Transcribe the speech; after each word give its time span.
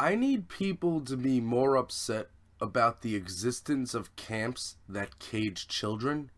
I 0.00 0.14
need 0.14 0.48
people 0.48 1.02
to 1.02 1.14
be 1.14 1.42
more 1.42 1.76
upset 1.76 2.30
about 2.58 3.02
the 3.02 3.14
existence 3.14 3.92
of 3.92 4.16
camps 4.16 4.76
that 4.88 5.18
cage 5.18 5.68
children 5.68 6.30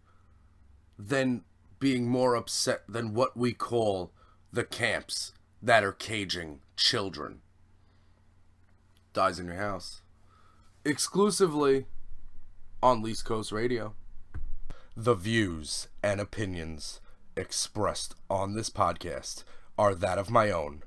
than 0.99 1.45
being 1.79 2.09
more 2.09 2.35
upset 2.35 2.83
than 2.89 3.15
what 3.15 3.37
we 3.37 3.53
call 3.53 4.11
the 4.53 4.65
camps 4.65 5.33
that 5.63 5.85
are 5.85 5.93
caging 5.93 6.59
children. 6.75 7.43
Dyze 9.13 9.39
in 9.39 9.47
your 9.47 9.55
house. 9.55 10.03
Exclusively 10.85 11.87
on 12.83 13.01
Least 13.01 13.25
Coast 13.25 13.53
Radio. 13.53 13.95
The 14.97 15.15
views 15.15 15.87
and 16.03 16.21
opinions 16.21 17.01
expressed 17.37 18.17
on 18.29 18.55
this 18.55 18.71
podcast 18.71 19.45
are 19.79 19.95
that 19.95 20.19
of 20.19 20.31
my 20.31 20.51
own 20.51 20.83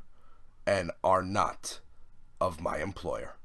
and 0.67 0.91
are 1.05 1.23
not 1.23 1.79
of 2.41 2.61
my 2.61 2.77
employer. 2.79 3.35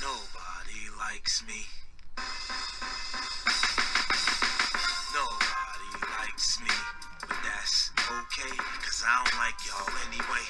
Nobody 0.00 0.82
likes 0.98 1.42
me. 1.46 1.66
Nobody 5.12 5.90
likes 6.18 6.60
me. 6.60 6.70
But 7.20 7.38
that's 7.42 7.90
okay, 7.98 8.56
cause 8.84 9.02
I 9.06 9.24
don't 9.24 9.38
like 9.38 9.58
y'all 9.66 9.90
anyway. 10.08 10.46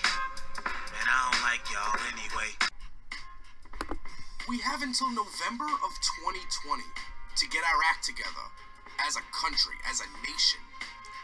And 0.64 1.06
I 1.08 1.30
don't 1.30 1.42
like 1.42 1.64
y'all 1.72 1.96
anyway. 2.12 2.52
We 4.48 4.58
have 4.58 4.82
until 4.82 5.08
November 5.08 5.64
of 5.64 5.92
2020 6.28 6.82
to 7.36 7.48
get 7.48 7.62
our 7.64 7.80
act 7.90 8.04
together 8.04 8.63
as 9.02 9.16
a 9.16 9.24
country, 9.32 9.76
as 9.88 10.00
a 10.00 10.08
nation, 10.22 10.60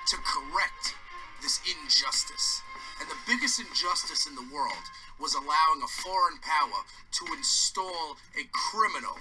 to 0.09 0.17
correct 0.25 0.95
this 1.43 1.61
injustice. 1.65 2.63
And 3.01 3.09
the 3.09 3.21
biggest 3.27 3.61
injustice 3.61 4.27
in 4.27 4.35
the 4.35 4.49
world 4.53 4.85
was 5.19 5.35
allowing 5.35 5.83
a 5.83 5.95
foreign 6.03 6.39
power 6.41 6.85
to 7.13 7.33
install 7.37 8.17
a 8.37 8.45
criminal 8.53 9.17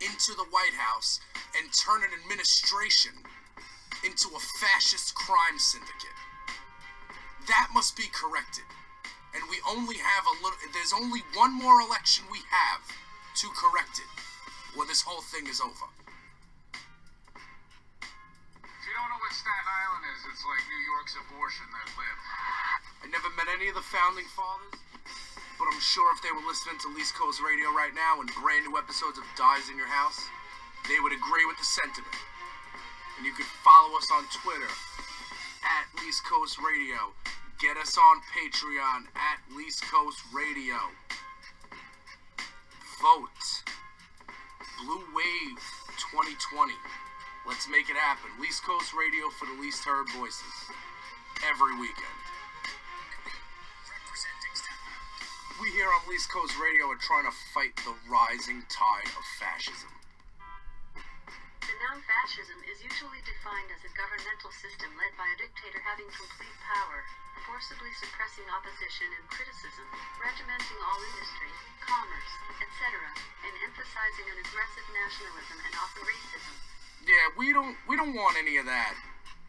into 0.00 0.34
the 0.36 0.48
White 0.50 0.76
House 0.76 1.20
and 1.56 1.72
turn 1.72 2.02
an 2.02 2.12
administration 2.12 3.12
into 4.04 4.28
a 4.36 4.40
fascist 4.60 5.14
crime 5.14 5.58
syndicate. 5.58 6.18
That 7.48 7.68
must 7.72 7.96
be 7.96 8.08
corrected. 8.12 8.64
And 9.34 9.42
we 9.50 9.58
only 9.68 9.96
have 9.96 10.24
a 10.26 10.34
little, 10.44 10.58
there's 10.72 10.92
only 10.92 11.20
one 11.34 11.52
more 11.52 11.80
election 11.80 12.24
we 12.30 12.40
have 12.50 12.84
to 13.40 13.48
correct 13.56 13.98
it, 13.98 14.10
or 14.78 14.86
this 14.86 15.02
whole 15.02 15.22
thing 15.22 15.46
is 15.48 15.60
over. 15.60 15.88
Staten 19.34 19.66
Island 19.66 20.06
is, 20.14 20.22
it's 20.30 20.46
like 20.46 20.62
New 20.70 20.82
York's 20.94 21.18
abortion 21.18 21.66
that 21.74 21.90
lived. 21.98 22.24
I 23.02 23.10
never 23.10 23.26
met 23.34 23.50
any 23.50 23.66
of 23.66 23.74
the 23.74 23.82
founding 23.82 24.30
fathers, 24.30 24.78
but 25.58 25.66
I'm 25.66 25.82
sure 25.82 26.06
if 26.14 26.22
they 26.22 26.30
were 26.30 26.46
listening 26.46 26.78
to 26.86 26.94
Least 26.94 27.18
Coast 27.18 27.42
Radio 27.42 27.74
right 27.74 27.90
now 27.98 28.22
and 28.22 28.30
brand 28.38 28.62
new 28.62 28.78
episodes 28.78 29.18
of 29.18 29.26
Dyze 29.34 29.66
in 29.66 29.74
Your 29.74 29.90
House, 29.90 30.30
they 30.86 31.02
would 31.02 31.10
agree 31.10 31.42
with 31.50 31.58
the 31.58 31.66
sentiment. 31.66 32.14
And 33.18 33.26
you 33.26 33.34
can 33.34 33.42
follow 33.66 33.98
us 33.98 34.06
on 34.14 34.22
Twitter 34.30 34.70
at 35.66 35.90
Least 35.98 36.22
Coast 36.22 36.62
Radio. 36.62 37.10
Get 37.58 37.74
us 37.74 37.98
on 37.98 38.22
Patreon 38.30 39.10
at 39.18 39.42
Least 39.50 39.82
Coast 39.90 40.22
Radio. 40.30 40.78
Vote. 43.02 43.42
Blue 44.78 45.02
Wave 45.10 45.58
2020. 45.98 46.70
Let's 47.44 47.68
make 47.68 47.92
it 47.92 47.96
happen. 48.00 48.32
Least 48.40 48.64
Coast 48.64 48.96
Radio 48.96 49.28
for 49.28 49.44
the 49.44 49.60
least 49.60 49.84
heard 49.84 50.08
voices. 50.16 50.56
Every 51.44 51.76
weekend. 51.76 52.20
We 55.60 55.68
here 55.76 55.92
on 55.92 56.00
Least 56.08 56.32
Coast 56.32 56.56
Radio 56.56 56.88
are 56.88 56.96
trying 56.96 57.28
to 57.28 57.36
fight 57.52 57.76
the 57.84 57.92
rising 58.08 58.64
tide 58.72 59.12
of 59.12 59.24
fascism. 59.36 59.92
The 60.96 61.76
noun 61.84 62.00
fascism 62.08 62.56
is 62.64 62.80
usually 62.80 63.20
defined 63.28 63.68
as 63.76 63.84
a 63.84 63.92
governmental 63.92 64.48
system 64.48 64.96
led 64.96 65.12
by 65.20 65.28
a 65.28 65.36
dictator 65.36 65.84
having 65.84 66.08
complete 66.16 66.58
power, 66.64 67.04
forcibly 67.44 67.92
suppressing 68.00 68.48
opposition 68.48 69.08
and 69.20 69.24
criticism, 69.28 69.84
regimenting 70.16 70.80
all 70.80 71.00
industry, 71.12 71.52
commerce, 71.84 72.32
etc., 72.64 73.04
and 73.44 73.54
emphasizing 73.68 74.32
an 74.32 74.40
aggressive 74.48 74.86
nationalism 74.96 75.60
and 75.68 75.74
often 75.76 76.08
racism. 76.08 76.73
Yeah, 77.04 77.36
we 77.36 77.52
don't 77.52 77.76
we 77.84 78.00
don't 78.00 78.16
want 78.16 78.40
any 78.40 78.56
of 78.56 78.64
that 78.64 78.96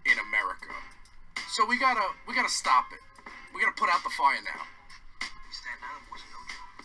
in 0.04 0.20
America. 0.28 0.76
So 1.56 1.64
we 1.64 1.80
gotta 1.80 2.04
we 2.28 2.36
gotta 2.36 2.52
stop 2.52 2.92
it. 2.92 3.00
We 3.56 3.64
gotta 3.64 3.80
put 3.80 3.88
out 3.88 4.04
the 4.04 4.12
fire 4.12 4.44
now. 4.44 4.68
Staten 5.56 5.80
Island 5.80 6.08
was 6.12 6.20
no 6.36 6.40
joke. 6.52 6.84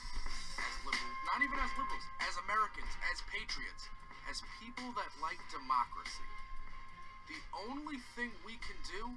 As 0.63 0.75
liberals, 0.87 1.19
not 1.27 1.43
even 1.43 1.59
as 1.59 1.75
liberals, 1.75 2.07
as 2.23 2.39
Americans, 2.47 2.93
as 3.11 3.19
patriots, 3.35 3.91
as 4.31 4.47
people 4.63 4.95
that 4.95 5.11
like 5.19 5.43
democracy. 5.51 6.31
The 7.27 7.43
only 7.67 7.99
thing 8.15 8.31
we 8.47 8.55
can 8.63 8.79
do 8.87 9.11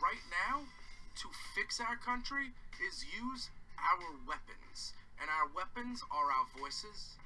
right 0.00 0.24
now 0.32 0.64
to 0.64 1.26
fix 1.52 1.76
our 1.76 2.00
country 2.00 2.56
is 2.80 3.04
use 3.12 3.52
our 3.76 4.16
weapons. 4.24 4.96
And 5.20 5.28
our 5.28 5.48
weapons 5.52 6.00
are 6.08 6.32
our 6.32 6.48
voices, 6.56 7.20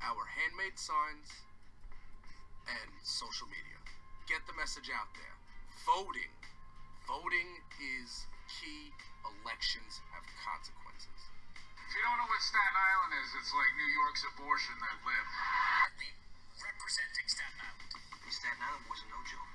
our 0.00 0.24
handmade 0.32 0.80
signs, 0.80 1.28
and 2.68 2.88
social 3.02 3.46
media. 3.48 3.78
Get 4.30 4.46
the 4.46 4.54
message 4.54 4.90
out 4.94 5.10
there. 5.18 5.34
Voting. 5.86 6.30
Voting 7.08 7.48
is 7.82 8.26
key. 8.46 8.94
Elections 9.42 10.02
have 10.14 10.22
consequences. 10.42 11.20
If 11.54 11.90
you 11.94 12.02
don't 12.06 12.18
know 12.18 12.30
what 12.30 12.42
Staten 12.42 12.74
Island 12.74 13.12
is, 13.22 13.30
it's 13.38 13.52
like 13.54 13.72
New 13.78 13.90
York's 13.90 14.24
abortion 14.34 14.74
that 14.78 14.96
lived. 15.02 15.34
Representing 16.62 17.26
Staten 17.26 17.58
Island. 17.58 17.90
Staten 18.30 18.62
Island 18.62 18.86
was 18.90 19.02
no 19.10 19.18
joke. 19.26 19.52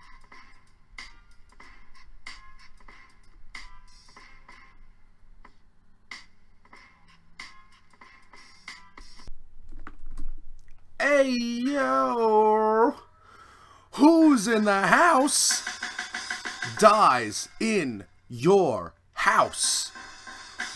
Hey 10.99 11.29
yo! 11.29 12.46
Who's 14.37 14.47
in 14.47 14.65
the 14.65 14.81
house? 14.81 15.63
Dyze 16.77 17.49
in 17.59 18.03
your 18.29 18.93
house. 19.13 19.91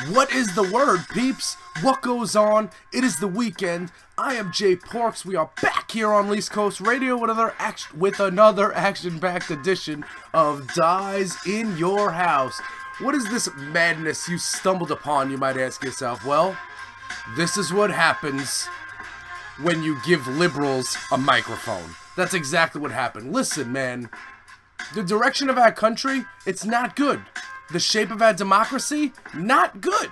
What 0.09 0.33
is 0.33 0.55
the 0.55 0.63
word, 0.63 1.01
peeps? 1.13 1.57
What 1.83 2.01
goes 2.01 2.35
on? 2.35 2.71
It 2.91 3.03
is 3.03 3.17
the 3.17 3.27
weekend. 3.27 3.91
I 4.17 4.33
am 4.33 4.51
Jay 4.51 4.75
Parks. 4.75 5.23
We 5.23 5.35
are 5.35 5.51
back 5.61 5.91
here 5.91 6.11
on 6.11 6.27
Least 6.27 6.49
Coast 6.49 6.81
Radio 6.81 7.15
with 7.15 7.29
another 7.29 7.53
action 7.59 7.99
with 7.99 8.19
another 8.19 8.73
action-packed 8.73 9.51
edition 9.51 10.05
of 10.33 10.67
Dyze 10.73 11.37
in 11.45 11.77
Your 11.77 12.09
House. 12.09 12.59
What 12.99 13.13
is 13.13 13.29
this 13.29 13.47
madness 13.57 14.27
you 14.27 14.39
stumbled 14.39 14.89
upon, 14.89 15.29
you 15.29 15.37
might 15.37 15.57
ask 15.57 15.83
yourself? 15.83 16.25
Well, 16.25 16.57
this 17.35 17.57
is 17.57 17.71
what 17.71 17.91
happens 17.91 18.65
when 19.61 19.83
you 19.83 19.99
give 20.03 20.27
liberals 20.27 20.97
a 21.11 21.17
microphone. 21.19 21.91
That's 22.17 22.33
exactly 22.33 22.81
what 22.81 22.91
happened. 22.91 23.33
Listen, 23.33 23.71
man, 23.71 24.09
the 24.95 25.03
direction 25.03 25.49
of 25.49 25.57
our 25.57 25.71
country, 25.71 26.25
it's 26.45 26.65
not 26.65 26.95
good. 26.95 27.21
The 27.71 27.79
shape 27.79 28.11
of 28.11 28.21
our 28.21 28.33
democracy, 28.33 29.13
not 29.33 29.79
good. 29.79 30.09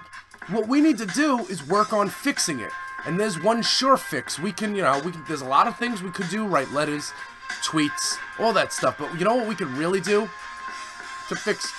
What 0.48 0.68
we 0.68 0.82
need 0.82 0.98
to 1.00 1.06
do 1.06 1.40
is 1.48 1.68
work 1.68 1.92
on 1.92 2.10
fixing 2.10 2.60
it. 2.60 2.72
And 3.06 3.20
there's 3.20 3.42
one 3.42 3.62
sure 3.62 3.98
fix. 3.98 4.40
We 4.40 4.52
can, 4.52 4.76
you 4.76 4.82
know, 4.82 5.00
we 5.04 5.12
can, 5.12 5.24
there's 5.28 5.42
a 5.42 5.48
lot 5.48 5.68
of 5.68 5.78
things 5.78 6.02
we 6.02 6.12
could 6.12 6.30
do, 6.30 6.46
write 6.46 6.72
letters, 6.72 7.12
tweets, 7.64 8.18
all 8.40 8.54
that 8.54 8.74
stuff. 8.74 8.98
But 8.98 9.14
you 9.18 9.26
know 9.26 9.36
what 9.36 9.48
we 9.48 9.56
could 9.56 9.70
really 9.70 10.02
do 10.02 10.30
to 11.28 11.36
fix 11.36 11.72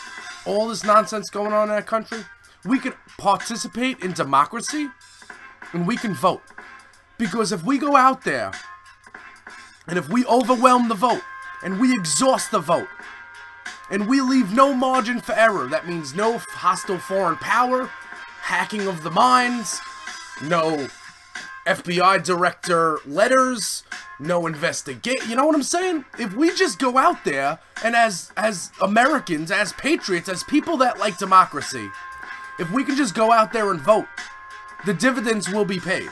all 0.47 0.69
this 0.69 0.85
nonsense 0.85 1.31
going 1.31 1.53
on 1.53 1.69
in 1.69 1.75
our 1.75 1.83
country? 1.83 2.21
We 2.65 2.79
could 2.79 2.95
participate 3.19 4.01
in 4.01 4.13
democracy 4.13 4.89
and 5.73 5.87
we 5.87 5.97
can 5.97 6.15
vote. 6.15 6.43
Because 7.19 7.53
if 7.53 7.65
we 7.65 7.79
go 7.79 7.97
out 7.97 8.25
there 8.25 8.53
and 9.91 9.99
if 9.99 10.09
we 10.09 10.25
overwhelm 10.27 10.89
the 10.89 10.95
vote 10.95 11.23
and 11.65 11.81
we 11.81 11.93
exhaust 11.93 12.53
the 12.53 12.61
vote 12.61 12.89
and 13.91 14.09
we 14.09 14.21
leave 14.21 14.55
no 14.55 14.73
margin 14.73 15.21
for 15.21 15.33
error, 15.33 15.67
that 15.67 15.89
means 15.89 16.15
no 16.15 16.39
hostile 16.39 16.99
foreign 16.99 17.37
power, 17.37 17.91
hacking 18.43 18.87
of 18.87 19.03
the 19.03 19.11
minds, 19.11 19.81
no 20.45 20.89
FBI 21.67 22.23
director 22.23 23.01
letters, 23.05 23.83
no 24.21 24.47
investigate. 24.47 25.27
You 25.27 25.35
know 25.35 25.45
what 25.45 25.57
I'm 25.57 25.63
saying? 25.65 26.05
If 26.21 26.35
we 26.35 26.55
just 26.55 26.79
go 26.79 26.97
out 26.97 27.25
there 27.25 27.59
and 27.83 27.97
as 27.97 28.31
as 28.37 28.71
Americans, 28.81 29.51
as 29.51 29.73
patriots, 29.73 30.29
as 30.29 30.45
people 30.45 30.77
that 30.77 31.01
like 31.01 31.19
democracy, 31.19 31.91
if 32.61 32.71
we 32.71 32.85
can 32.85 32.95
just 32.95 33.17
go 33.17 33.33
out 33.33 33.53
there 33.53 33.73
and 33.73 33.81
vote, 33.81 34.07
the 34.87 34.95
dividends 34.95 35.51
will 35.51 35.65
be 35.65 35.81
paid. 35.81 36.11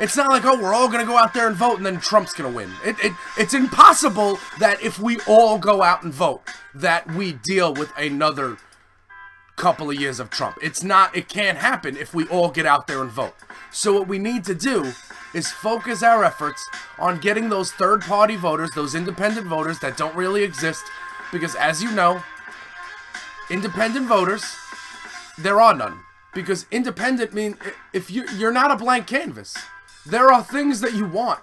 It's 0.00 0.16
not 0.16 0.30
like, 0.30 0.44
oh, 0.44 0.60
we're 0.60 0.74
all 0.74 0.88
going 0.88 1.00
to 1.00 1.06
go 1.06 1.16
out 1.16 1.34
there 1.34 1.46
and 1.46 1.54
vote 1.54 1.76
and 1.76 1.86
then 1.86 2.00
Trump's 2.00 2.32
going 2.32 2.50
to 2.50 2.56
win. 2.56 2.70
It, 2.84 2.96
it, 3.04 3.12
it's 3.38 3.54
impossible 3.54 4.38
that 4.58 4.82
if 4.82 4.98
we 4.98 5.18
all 5.28 5.58
go 5.58 5.82
out 5.82 6.02
and 6.02 6.12
vote, 6.12 6.42
that 6.74 7.06
we 7.12 7.32
deal 7.32 7.72
with 7.74 7.92
another 7.96 8.56
couple 9.56 9.90
of 9.90 10.00
years 10.00 10.18
of 10.18 10.30
Trump. 10.30 10.56
It's 10.62 10.82
not, 10.82 11.14
it 11.16 11.28
can't 11.28 11.58
happen 11.58 11.96
if 11.96 12.14
we 12.14 12.26
all 12.28 12.50
get 12.50 12.66
out 12.66 12.86
there 12.86 13.02
and 13.02 13.10
vote. 13.10 13.34
So, 13.70 13.92
what 13.92 14.08
we 14.08 14.18
need 14.18 14.44
to 14.44 14.54
do 14.54 14.92
is 15.34 15.50
focus 15.50 16.02
our 16.02 16.24
efforts 16.24 16.66
on 16.98 17.20
getting 17.20 17.48
those 17.48 17.70
third 17.72 18.02
party 18.02 18.36
voters, 18.36 18.70
those 18.74 18.94
independent 18.94 19.46
voters 19.46 19.78
that 19.78 19.96
don't 19.96 20.14
really 20.14 20.42
exist, 20.42 20.84
because 21.30 21.54
as 21.54 21.82
you 21.82 21.90
know, 21.92 22.22
independent 23.50 24.06
voters, 24.06 24.44
there 25.38 25.60
are 25.60 25.74
none. 25.74 26.00
Because 26.34 26.66
independent 26.70 27.34
mean 27.34 27.56
if 27.92 28.10
you 28.10 28.24
you're 28.36 28.52
not 28.52 28.70
a 28.70 28.76
blank 28.76 29.06
canvas. 29.06 29.56
There 30.06 30.32
are 30.32 30.42
things 30.42 30.80
that 30.80 30.94
you 30.94 31.06
want. 31.06 31.40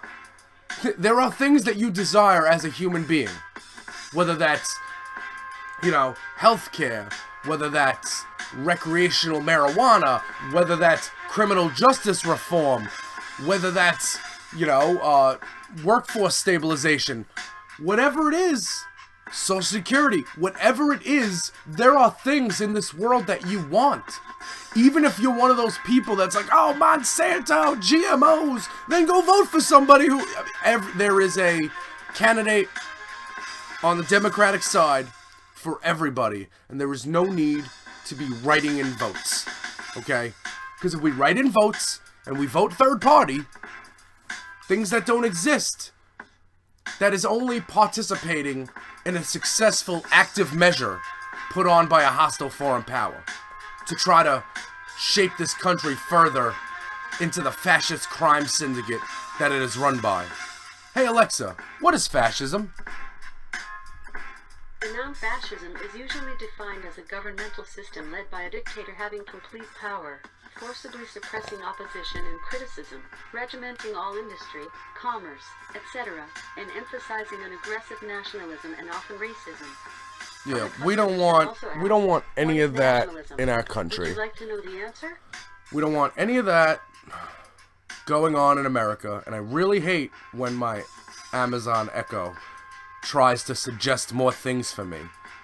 There 0.98 1.20
are 1.20 1.32
things 1.32 1.64
that 1.64 1.76
you 1.76 1.90
desire 1.90 2.46
as 2.46 2.64
a 2.64 2.70
human 2.70 3.04
being. 3.04 3.28
Whether 4.12 4.34
that's 4.34 4.76
you 5.82 5.90
know, 5.90 6.14
healthcare, 6.38 7.12
whether 7.46 7.68
that's 7.68 8.24
recreational 8.56 9.40
marijuana, 9.40 10.20
whether 10.52 10.76
that's 10.76 11.10
criminal 11.28 11.70
justice 11.70 12.26
reform, 12.26 12.88
whether 13.46 13.70
that's, 13.70 14.18
you 14.56 14.66
know, 14.66 14.98
uh, 14.98 15.36
workforce 15.84 16.36
stabilization, 16.36 17.24
whatever 17.78 18.28
it 18.28 18.34
is, 18.34 18.84
Social 19.32 19.62
Security, 19.62 20.24
whatever 20.36 20.92
it 20.92 21.06
is, 21.06 21.52
there 21.66 21.96
are 21.96 22.10
things 22.10 22.60
in 22.60 22.74
this 22.74 22.92
world 22.92 23.26
that 23.26 23.46
you 23.46 23.64
want. 23.68 24.04
Even 24.76 25.04
if 25.04 25.18
you're 25.18 25.36
one 25.36 25.50
of 25.50 25.56
those 25.56 25.78
people 25.78 26.14
that's 26.14 26.36
like, 26.36 26.46
oh, 26.52 26.76
Monsanto, 26.78 27.76
GMOs, 27.76 28.68
then 28.88 29.06
go 29.06 29.20
vote 29.20 29.48
for 29.48 29.60
somebody 29.60 30.06
who. 30.06 30.24
Every, 30.64 30.92
there 30.92 31.20
is 31.20 31.36
a 31.38 31.58
candidate 32.14 32.68
on 33.82 33.98
the 33.98 34.04
Democratic 34.04 34.62
side 34.62 35.08
for 35.54 35.80
everybody, 35.82 36.48
and 36.68 36.80
there 36.80 36.92
is 36.92 37.04
no 37.04 37.24
need 37.24 37.64
to 38.06 38.14
be 38.14 38.26
writing 38.42 38.78
in 38.78 38.86
votes. 38.86 39.46
Okay? 39.96 40.32
Because 40.78 40.94
if 40.94 41.00
we 41.00 41.10
write 41.10 41.36
in 41.36 41.50
votes 41.50 42.00
and 42.26 42.38
we 42.38 42.46
vote 42.46 42.72
third 42.72 43.00
party, 43.00 43.40
things 44.68 44.90
that 44.90 45.04
don't 45.04 45.24
exist, 45.24 45.90
that 47.00 47.12
is 47.12 47.24
only 47.24 47.60
participating 47.60 48.68
in 49.04 49.16
a 49.16 49.24
successful 49.24 50.04
active 50.10 50.54
measure 50.54 51.00
put 51.50 51.66
on 51.66 51.88
by 51.88 52.02
a 52.02 52.08
hostile 52.08 52.50
foreign 52.50 52.84
power 52.84 53.24
to 53.90 53.96
try 53.96 54.22
to 54.22 54.42
shape 54.96 55.32
this 55.36 55.52
country 55.52 55.96
further 55.96 56.54
into 57.20 57.42
the 57.42 57.50
fascist 57.50 58.08
crime 58.08 58.46
syndicate 58.46 59.00
that 59.40 59.50
it 59.50 59.60
is 59.60 59.76
run 59.76 59.98
by. 59.98 60.24
Hey 60.94 61.06
Alexa, 61.06 61.56
what 61.80 61.92
is 61.92 62.06
fascism? 62.06 62.72
The 64.80 64.92
noun 64.94 65.14
fascism 65.14 65.74
is 65.84 65.92
usually 65.98 66.32
defined 66.38 66.84
as 66.86 66.98
a 66.98 67.10
governmental 67.10 67.64
system 67.64 68.12
led 68.12 68.30
by 68.30 68.42
a 68.42 68.50
dictator 68.50 68.94
having 68.94 69.24
complete 69.24 69.68
power, 69.80 70.22
forcibly 70.56 71.04
suppressing 71.06 71.58
opposition 71.60 72.22
and 72.24 72.38
criticism, 72.48 73.02
regimenting 73.34 73.96
all 73.96 74.16
industry, 74.16 74.64
commerce, 74.96 75.44
etc., 75.74 76.24
and 76.56 76.70
emphasizing 76.78 77.42
an 77.42 77.58
aggressive 77.58 77.98
nationalism 78.06 78.72
and 78.78 78.88
often 78.88 79.18
racism. 79.18 79.66
Yeah, 80.46 80.70
we 80.84 80.96
don't 80.96 81.18
want 81.18 81.56
we 81.82 81.88
don't 81.88 82.06
want 82.06 82.24
any 82.36 82.60
of 82.60 82.74
that 82.74 83.08
in 83.38 83.48
our 83.48 83.62
country. 83.62 84.10
you 84.10 84.16
like 84.16 84.34
to 84.36 84.46
know 84.46 84.60
the 84.60 84.82
answer? 84.82 85.18
We 85.72 85.80
don't 85.80 85.92
want 85.92 86.14
any 86.16 86.38
of 86.38 86.46
that 86.46 86.80
going 88.06 88.34
on 88.34 88.58
in 88.58 88.66
America, 88.66 89.22
and 89.26 89.34
I 89.34 89.38
really 89.38 89.80
hate 89.80 90.10
when 90.32 90.54
my 90.54 90.82
Amazon 91.32 91.90
Echo 91.92 92.34
tries 93.02 93.44
to 93.44 93.54
suggest 93.54 94.12
more 94.12 94.32
things 94.32 94.72
for 94.72 94.84
me 94.84 94.98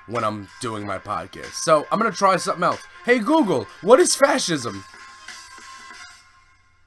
when 0.07 0.25
I'm 0.25 0.49
doing 0.61 0.87
my 0.87 0.99
podcast. 0.99 1.53
So 1.53 1.87
I'm 1.91 1.99
gonna 1.99 2.11
try 2.13 2.37
something 2.37 2.65
else. 2.65 2.81
Hey 3.05 3.19
Google, 3.19 3.67
what 3.83 4.01
is 4.01 4.17
fascism? 4.17 4.85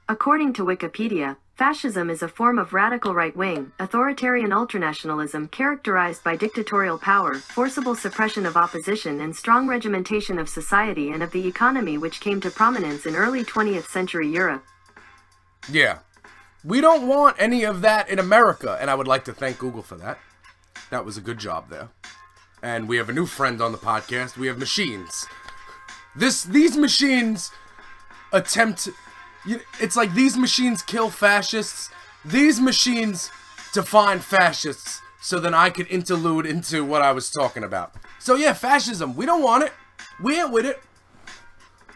According 0.08 0.54
to 0.54 0.66
Wikipedia, 0.66 1.38
fascism 1.60 2.10
is 2.10 2.24
a 2.24 2.28
form 2.30 2.58
of 2.58 2.72
radical 2.72 3.14
right 3.14 3.36
wing, 3.36 3.70
authoritarian 3.80 4.52
ultranationalism 4.52 5.52
characterized 5.52 6.24
by 6.24 6.34
dictatorial 6.34 6.98
power, 6.98 7.36
forcible 7.36 7.96
suppression 7.96 8.46
of 8.46 8.56
opposition, 8.56 9.20
and 9.20 9.36
strong 9.36 9.68
regimentation 9.68 10.40
of 10.40 10.48
society 10.48 11.12
and 11.12 11.22
of 11.22 11.32
the 11.32 11.46
economy, 11.46 11.98
which 11.98 12.22
came 12.22 12.40
to 12.40 12.50
prominence 12.50 13.06
in 13.06 13.14
early 13.14 13.44
20th 13.44 13.90
century 13.90 14.30
Europe. 14.30 14.64
Yeah. 15.70 16.00
We 16.64 16.80
don't 16.80 17.10
want 17.10 17.36
any 17.38 17.66
of 17.66 17.82
that 17.82 18.08
in 18.08 18.20
America, 18.20 18.78
and 18.80 18.90
I 18.90 18.96
would 18.96 19.08
like 19.10 19.26
to 19.26 19.34
thank 19.34 19.60
Google 19.60 19.84
for 19.84 19.98
that. 19.98 20.18
That 20.92 21.04
was 21.04 21.18
a 21.18 21.22
good 21.22 21.40
job 21.40 21.70
there. 21.70 21.90
And 22.64 22.88
we 22.88 22.96
have 22.96 23.10
a 23.10 23.14
new 23.14 23.26
friend 23.26 23.62
on 23.62 23.74
the 23.74 23.78
podcast. 23.78 24.38
We 24.38 24.48
have 24.48 24.58
machines. 24.58 25.28
This 26.16 26.42
these 26.42 26.78
machines 26.78 27.52
attempt 28.32 28.88
you- 29.46 29.62
it's 29.80 29.96
like 29.96 30.14
these 30.14 30.38
machines 30.38 30.82
kill 30.82 31.10
fascists. 31.10 31.90
These 32.26 32.60
machines 32.60 33.32
define 33.74 34.20
fascists 34.20 35.02
so 35.22 35.40
then 35.40 35.54
I 35.54 35.70
could 35.70 35.88
interlude 35.88 36.46
into 36.46 36.84
what 36.86 37.02
I 37.02 37.12
was 37.12 37.30
talking 37.30 37.64
about. 37.64 37.94
So 38.20 38.36
yeah, 38.36 38.54
fascism, 38.54 39.16
we 39.16 39.26
don't 39.26 39.44
want 39.44 39.64
it. 39.64 39.74
We 40.22 40.40
ain't 40.40 40.52
with 40.52 40.66
it. 40.66 40.82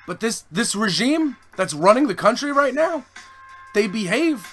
But 0.05 0.19
this 0.19 0.43
this 0.51 0.75
regime 0.75 1.37
that's 1.55 1.73
running 1.73 2.07
the 2.07 2.15
country 2.15 2.51
right 2.51 2.73
now, 2.73 3.05
they 3.73 3.87
behave 3.87 4.47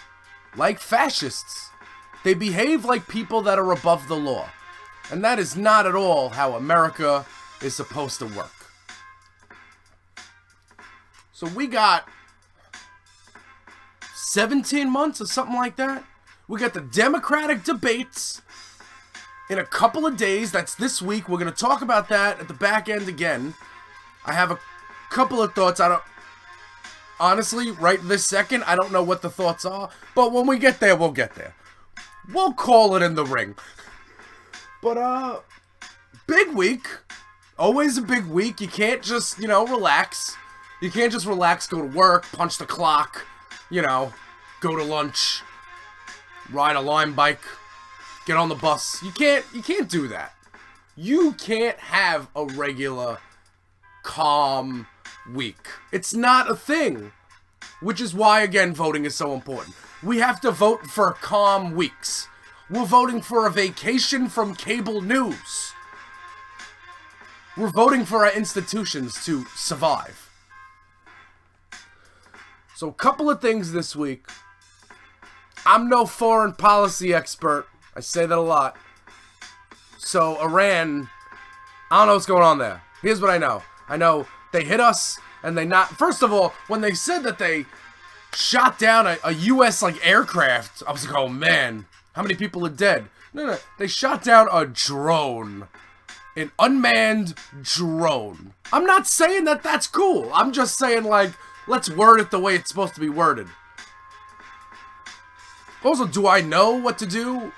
like 0.57 0.79
fascists. 0.79 1.71
They 2.23 2.35
behave 2.35 2.85
like 2.85 3.09
people 3.09 3.43
that 3.43 3.59
are 3.59 3.73
above 3.73 4.07
the 4.09 4.17
law. 4.17 4.49
And 5.11 5.25
that 5.25 5.39
is 5.39 5.57
not 5.57 5.87
at 5.87 5.95
all 5.95 6.29
how 6.31 6.53
America 6.53 7.27
is 7.61 7.75
supposed 7.75 8.19
to 8.21 8.27
work. 8.27 8.53
So 11.33 11.47
we 11.49 11.67
got 11.67 12.07
17 14.29 14.91
months 14.91 15.21
or 15.21 15.27
something 15.27 15.57
like 15.57 15.77
that. 15.77 16.05
We 16.49 16.59
got 16.61 16.75
the 16.75 16.81
Democratic 16.81 17.65
debates 17.65 18.43
in 19.49 19.59
a 19.59 19.65
couple 19.65 20.07
of 20.07 20.17
days. 20.17 20.53
That's 20.53 20.75
this 20.75 21.01
week. 21.01 21.29
We're 21.29 21.39
going 21.39 21.53
to 21.53 21.57
talk 21.57 21.83
about 21.83 22.09
that 22.09 22.41
at 22.41 22.49
the 22.49 22.55
back 22.55 22.89
end 22.89 23.09
again. 23.09 23.55
I 24.27 24.33
have 24.33 24.51
a 24.51 24.59
couple 25.11 25.43
of 25.43 25.55
thoughts. 25.55 25.81
I 25.81 25.89
don't 25.89 26.03
honestly, 27.21 27.71
right 27.71 28.01
this 28.03 28.27
second, 28.27 28.65
I 28.65 28.75
don't 28.75 28.91
know 28.91 29.03
what 29.03 29.23
the 29.23 29.31
thoughts 29.31 29.65
are, 29.65 29.91
but 30.15 30.33
when 30.33 30.47
we 30.47 30.59
get 30.59 30.81
there, 30.81 30.97
we'll 30.97 31.13
get 31.13 31.35
there. 31.35 31.55
We'll 32.33 32.55
call 32.55 32.97
it 32.97 33.03
in 33.03 33.15
the 33.15 33.25
ring. 33.25 33.55
But 34.83 34.97
uh 34.97 35.41
big 36.27 36.53
week. 36.55 36.87
Always 37.59 37.99
a 37.99 38.03
big 38.03 38.25
week. 38.25 38.61
You 38.61 38.69
can't 38.69 39.03
just, 39.03 39.39
you 39.39 39.47
know, 39.47 39.67
relax. 39.67 40.37
You 40.81 40.91
can't 40.91 41.13
just 41.13 41.27
relax, 41.27 41.67
go 41.67 41.83
to 41.83 41.87
work, 41.87 42.25
punch 42.33 42.57
the 42.57 42.65
clock, 42.65 43.27
you 43.71 43.83
know, 43.83 44.13
go 44.61 44.77
to 44.77 44.83
lunch, 44.83 45.43
ride 46.51 46.77
a 46.77 46.81
lime 46.81 47.15
bike, 47.15 47.43
get 48.27 48.37
on 48.37 48.49
the 48.49 48.55
bus. 48.55 49.03
You 49.03 49.13
can't 49.13 49.45
you 49.55 49.63
can't 49.63 49.89
do 49.89 50.09
that. 50.09 50.35
You 50.97 51.33
can't 51.33 51.79
have 51.79 52.29
a 52.35 52.45
regular 52.45 53.19
calm 54.03 54.87
week. 55.33 55.69
It's 55.93 56.13
not 56.13 56.51
a 56.51 56.57
thing. 56.57 57.13
Which 57.81 58.01
is 58.01 58.15
why, 58.15 58.43
again, 58.43 58.75
voting 58.75 59.07
is 59.07 59.15
so 59.15 59.33
important. 59.33 59.75
We 60.03 60.19
have 60.19 60.41
to 60.43 60.51
vote 60.51 60.87
for 60.87 61.13
calm 61.13 61.75
weeks. 61.75 62.29
We're 62.69 62.85
voting 62.85 63.23
for 63.23 63.47
a 63.47 63.51
vacation 63.51 64.29
from 64.29 64.55
cable 64.55 65.01
news. 65.01 65.73
We're 67.57 67.71
voting 67.71 68.05
for 68.05 68.25
our 68.25 68.33
institutions 68.33 69.25
to 69.25 69.45
survive. 69.57 70.30
So, 72.81 72.89
a 72.89 72.95
couple 72.95 73.29
of 73.29 73.43
things 73.43 73.73
this 73.73 73.95
week. 73.95 74.25
I'm 75.67 75.91
no 75.91 76.07
foreign 76.07 76.55
policy 76.55 77.13
expert. 77.13 77.67
I 77.95 78.01
say 78.01 78.25
that 78.25 78.39
a 78.39 78.41
lot. 78.41 78.75
So, 79.99 80.41
Iran, 80.41 81.11
I 81.91 81.99
don't 81.99 82.07
know 82.07 82.15
what's 82.15 82.25
going 82.25 82.43
on 82.43 82.57
there. 82.57 82.81
Here's 83.03 83.21
what 83.21 83.29
I 83.29 83.37
know. 83.37 83.63
I 83.87 83.99
know 83.99 84.27
they 84.55 84.65
hit 84.65 84.81
us 84.81 85.19
and 85.43 85.59
they 85.59 85.67
not. 85.67 85.89
First 85.99 86.23
of 86.23 86.33
all, 86.33 86.55
when 86.69 86.81
they 86.81 86.95
said 86.95 87.19
that 87.25 87.39
they 87.39 87.67
shot 88.33 88.79
down 88.79 89.07
a, 89.07 89.19
a 89.25 89.35
U.S. 89.35 89.83
like 89.83 89.97
aircraft, 90.03 90.83
I 90.89 90.93
was 90.93 91.05
like, 91.07 91.15
oh 91.15 91.29
man, 91.29 91.85
how 92.15 92.23
many 92.23 92.35
people 92.35 92.65
are 92.65 92.71
dead? 92.71 93.09
No, 93.35 93.45
no, 93.45 93.59
they 93.79 93.89
shot 93.89 94.25
down 94.25 94.49
a 94.51 94.65
drone, 94.65 95.69
an 96.35 96.51
unmanned 96.59 97.35
drone. 97.61 98.55
I'm 98.73 98.87
not 98.87 99.07
saying 99.07 99.45
that 99.45 99.63
that's 99.63 99.87
cool. 99.87 100.31
I'm 100.33 100.51
just 100.51 100.79
saying 100.79 101.05
like, 101.05 101.33
let's 101.71 101.91
word 101.91 102.21
it 102.21 102.31
the 102.31 102.39
way 102.39 102.55
it's 102.55 102.69
supposed 102.69 102.95
to 102.95 103.01
be 103.01 103.09
worded. 103.09 103.47
Also, 105.83 106.07
do 106.07 106.27
I 106.27 106.41
know 106.41 106.73
what 106.73 106.99
to 106.99 107.07
do 107.07 107.53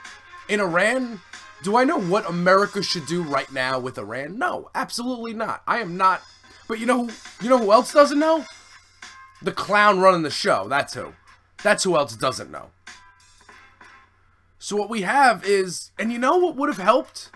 in 0.49 0.61
Iran? 0.61 1.21
Do 1.65 1.77
I 1.77 1.85
know 1.85 1.99
what 1.99 2.29
America 2.29 2.83
should 2.83 3.07
do 3.07 3.23
right 3.23 3.51
now 3.53 3.79
with 3.79 3.99
Iran? 3.99 4.39
No, 4.39 4.71
absolutely 4.75 5.35
not. 5.35 5.63
I 5.67 5.79
am 5.79 5.97
not. 5.97 6.23
But 6.69 6.79
you 6.79 6.87
know, 6.87 7.07
who, 7.07 7.13
you 7.43 7.51
know 7.51 7.59
who 7.59 7.73
else 7.73 7.93
doesn't 7.93 8.19
know? 8.19 8.45
The 9.43 9.53
clown 9.53 9.99
running 9.99 10.23
the 10.23 10.31
show. 10.31 10.69
That's 10.69 10.95
who. 10.95 11.15
That's 11.65 11.83
who 11.83 11.97
else 11.97 12.15
doesn't 12.15 12.51
know. 12.51 12.71
So 14.61 14.77
what 14.77 14.89
we 14.89 15.03
have 15.03 15.45
is, 15.45 15.91
and 15.99 16.13
you 16.13 16.19
know 16.19 16.37
what 16.37 16.55
would 16.55 16.69
have 16.69 16.79
helped? 16.79 17.31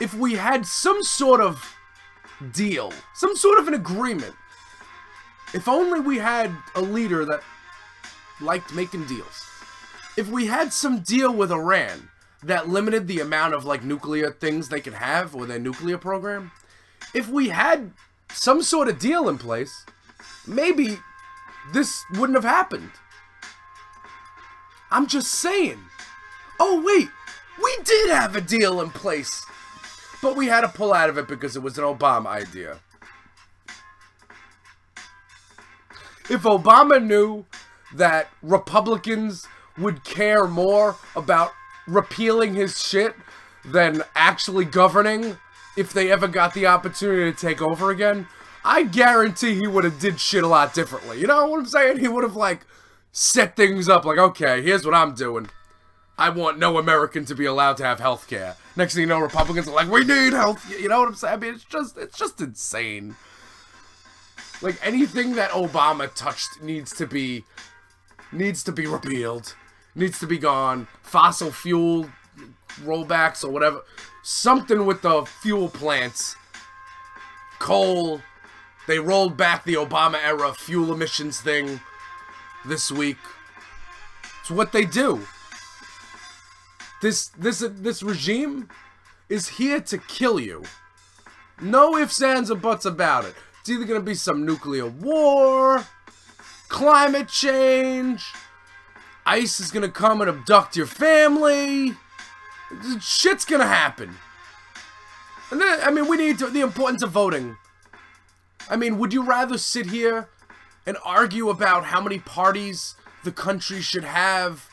if 0.00 0.14
we 0.14 0.34
had 0.34 0.64
some 0.64 1.02
sort 1.02 1.40
of 1.40 1.74
deal, 2.52 2.92
some 3.14 3.36
sort 3.36 3.58
of 3.58 3.68
an 3.68 3.74
agreement, 3.74 4.34
if 5.54 5.68
only 5.68 6.00
we 6.00 6.18
had 6.18 6.54
a 6.74 6.80
leader 6.80 7.24
that 7.24 7.42
liked 8.40 8.74
making 8.74 9.06
deals. 9.06 9.44
If 10.16 10.28
we 10.28 10.46
had 10.46 10.72
some 10.72 11.00
deal 11.00 11.32
with 11.32 11.52
Iran 11.52 12.10
that 12.42 12.68
limited 12.68 13.06
the 13.06 13.20
amount 13.20 13.54
of 13.54 13.64
like 13.64 13.82
nuclear 13.82 14.30
things 14.30 14.68
they 14.68 14.80
could 14.80 14.94
have 14.94 15.34
or 15.34 15.46
their 15.46 15.58
nuclear 15.58 15.98
program, 15.98 16.52
if 17.14 17.28
we 17.28 17.48
had 17.48 17.92
some 18.32 18.62
sort 18.62 18.88
of 18.88 18.98
deal 18.98 19.28
in 19.28 19.38
place, 19.38 19.84
maybe 20.46 20.98
this 21.72 22.04
wouldn't 22.12 22.36
have 22.36 22.44
happened. 22.44 22.90
I'm 24.90 25.06
just 25.06 25.32
saying. 25.32 25.78
Oh, 26.60 26.82
wait, 26.84 27.08
we 27.62 27.84
did 27.84 28.10
have 28.10 28.34
a 28.34 28.40
deal 28.40 28.80
in 28.80 28.90
place, 28.90 29.44
but 30.20 30.36
we 30.36 30.46
had 30.46 30.62
to 30.62 30.68
pull 30.68 30.92
out 30.92 31.08
of 31.08 31.18
it 31.18 31.28
because 31.28 31.56
it 31.56 31.62
was 31.62 31.78
an 31.78 31.84
Obama 31.84 32.26
idea. 32.26 32.78
If 36.30 36.42
Obama 36.42 37.02
knew 37.02 37.46
that 37.94 38.28
Republicans 38.42 39.46
would 39.78 40.04
care 40.04 40.46
more 40.46 40.96
about 41.16 41.52
repealing 41.86 42.54
his 42.54 42.80
shit 42.84 43.14
than 43.64 44.02
actually 44.14 44.64
governing 44.64 45.36
if 45.76 45.92
they 45.92 46.10
ever 46.10 46.28
got 46.28 46.54
the 46.54 46.66
opportunity 46.66 47.32
to 47.32 47.38
take 47.38 47.62
over 47.62 47.90
again, 47.90 48.26
I 48.64 48.82
guarantee 48.82 49.54
he 49.54 49.66
would 49.66 49.84
have 49.84 49.98
did 49.98 50.20
shit 50.20 50.44
a 50.44 50.48
lot 50.48 50.74
differently. 50.74 51.20
You 51.20 51.26
know 51.26 51.46
what 51.46 51.60
I'm 51.60 51.66
saying? 51.66 51.98
He 51.98 52.08
would 52.08 52.24
have 52.24 52.36
like 52.36 52.66
set 53.12 53.56
things 53.56 53.88
up 53.88 54.04
like, 54.04 54.18
okay, 54.18 54.60
here's 54.60 54.84
what 54.84 54.94
I'm 54.94 55.14
doing. 55.14 55.48
I 56.18 56.30
want 56.30 56.58
no 56.58 56.78
American 56.78 57.24
to 57.26 57.34
be 57.34 57.44
allowed 57.44 57.76
to 57.76 57.84
have 57.84 58.00
health 58.00 58.26
care. 58.28 58.56
Next 58.74 58.94
thing 58.94 59.02
you 59.02 59.06
know, 59.06 59.20
Republicans 59.20 59.68
are 59.68 59.74
like, 59.74 59.88
we 59.88 60.04
need 60.04 60.32
health. 60.32 60.68
You 60.68 60.88
know 60.88 60.98
what 60.98 61.08
I'm 61.08 61.14
saying? 61.14 61.34
I 61.34 61.36
mean, 61.36 61.54
it's 61.54 61.64
just, 61.64 61.96
it's 61.96 62.18
just 62.18 62.40
insane. 62.40 63.14
Like 64.60 64.78
anything 64.84 65.34
that 65.36 65.50
Obama 65.50 66.12
touched 66.14 66.60
needs 66.62 66.92
to 66.96 67.06
be, 67.06 67.44
needs 68.32 68.64
to 68.64 68.72
be 68.72 68.86
repealed, 68.86 69.54
needs 69.94 70.18
to 70.20 70.26
be 70.26 70.38
gone. 70.38 70.88
Fossil 71.02 71.52
fuel 71.52 72.10
rollbacks 72.82 73.44
or 73.44 73.50
whatever, 73.50 73.82
something 74.22 74.84
with 74.84 75.02
the 75.02 75.24
fuel 75.24 75.68
plants, 75.68 76.36
coal. 77.58 78.20
They 78.86 78.98
rolled 78.98 79.36
back 79.36 79.64
the 79.64 79.74
Obama 79.74 80.18
era 80.24 80.52
fuel 80.54 80.92
emissions 80.92 81.40
thing 81.40 81.80
this 82.64 82.90
week. 82.90 83.18
It's 84.40 84.50
what 84.50 84.72
they 84.72 84.84
do. 84.84 85.26
This 87.00 87.28
this 87.38 87.60
this 87.60 88.02
regime 88.02 88.68
is 89.28 89.48
here 89.48 89.80
to 89.82 89.98
kill 89.98 90.40
you. 90.40 90.64
No 91.60 91.96
ifs, 91.96 92.22
ands, 92.22 92.50
or 92.50 92.56
buts 92.56 92.84
about 92.84 93.24
it. 93.24 93.34
It's 93.68 93.74
either 93.74 93.84
gonna 93.84 94.00
be 94.00 94.14
some 94.14 94.46
nuclear 94.46 94.86
war, 94.86 95.84
climate 96.68 97.28
change, 97.28 98.32
ICE 99.26 99.60
is 99.60 99.70
gonna 99.70 99.90
come 99.90 100.22
and 100.22 100.30
abduct 100.30 100.74
your 100.74 100.86
family. 100.86 101.94
Shit's 102.98 103.44
gonna 103.44 103.66
happen. 103.66 104.16
And 105.50 105.60
then, 105.60 105.80
I 105.82 105.90
mean, 105.90 106.08
we 106.08 106.16
need 106.16 106.38
to, 106.38 106.46
the 106.46 106.62
importance 106.62 107.02
of 107.02 107.10
voting. 107.10 107.58
I 108.70 108.76
mean, 108.76 108.96
would 108.96 109.12
you 109.12 109.22
rather 109.22 109.58
sit 109.58 109.84
here 109.84 110.30
and 110.86 110.96
argue 111.04 111.50
about 111.50 111.84
how 111.84 112.00
many 112.00 112.20
parties 112.20 112.94
the 113.22 113.32
country 113.32 113.82
should 113.82 114.04
have 114.04 114.66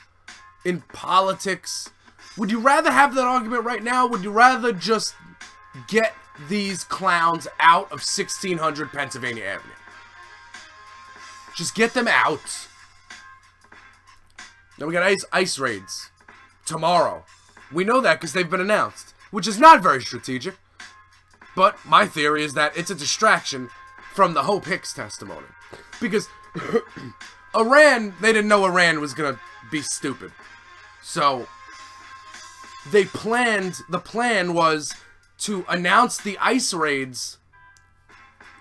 in 0.64 0.84
politics? 0.94 1.90
Would 2.38 2.50
you 2.50 2.62
rather 2.62 2.94
have 2.94 3.14
that 3.16 3.26
argument 3.26 3.66
right 3.66 3.84
now? 3.84 4.08
Would 4.08 4.24
you 4.24 4.32
rather 4.32 4.72
just 4.72 5.16
get 5.90 6.14
these 6.48 6.84
clowns 6.84 7.48
out 7.60 7.86
of 7.86 8.02
1600 8.02 8.92
Pennsylvania 8.92 9.46
Avenue? 9.46 9.74
Just 11.56 11.76
get 11.76 11.94
them 11.94 12.08
out. 12.08 12.68
Now 14.78 14.88
we 14.88 14.94
got 14.94 15.04
ice, 15.04 15.24
ice 15.32 15.58
raids 15.58 16.12
tomorrow. 16.66 17.24
We 17.72 17.84
know 17.84 18.02
that 18.02 18.20
because 18.20 18.34
they've 18.34 18.50
been 18.50 18.62
announced, 18.62 19.14
which 19.32 19.48
is 19.48 19.60
not 19.60 19.82
very 19.82 20.02
strategic. 20.02 20.56
But 21.56 21.78
my 21.86 22.06
theory 22.06 22.44
is 22.44 22.54
that 22.54 22.78
it's 22.78 22.92
a 22.92 22.96
distraction 22.96 23.70
from 24.14 24.34
the 24.34 24.44
Hope 24.44 24.66
Hicks 24.66 24.94
testimony. 24.94 25.48
Because 26.02 26.28
Iran, 27.56 28.14
they 28.20 28.34
didn't 28.34 28.50
know 28.50 28.66
Iran 28.66 29.00
was 29.00 29.14
going 29.14 29.34
to 29.34 29.40
be 29.72 29.82
stupid. 29.82 30.32
So 31.02 31.48
they 32.92 33.06
planned, 33.06 33.80
the 33.90 34.00
plan 34.00 34.54
was 34.54 34.94
to 35.40 35.66
announce 35.68 36.18
the 36.18 36.38
ice 36.40 36.74
raids 36.74 37.38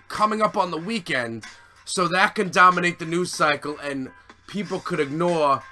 coming 0.07 0.41
up 0.41 0.55
on 0.57 0.71
the 0.71 0.77
weekend 0.77 1.43
so 1.85 2.07
that 2.07 2.35
can 2.35 2.49
dominate 2.49 2.99
the 2.99 3.05
news 3.05 3.31
cycle 3.31 3.77
and 3.79 4.09
people 4.47 4.79
could 4.79 4.99
ignore 4.99 5.63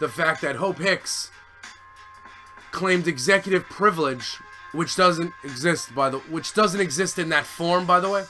the 0.00 0.08
fact 0.08 0.42
that 0.42 0.56
Hope 0.56 0.78
Hicks 0.78 1.30
claimed 2.70 3.06
executive 3.06 3.64
privilege 3.64 4.36
which 4.72 4.96
doesn't 4.96 5.32
exist 5.44 5.94
by 5.94 6.10
the 6.10 6.18
which 6.18 6.52
doesn't 6.52 6.80
exist 6.80 7.18
in 7.18 7.28
that 7.28 7.46
form 7.46 7.86
by 7.86 8.00
the 8.00 8.10
way. 8.10 8.24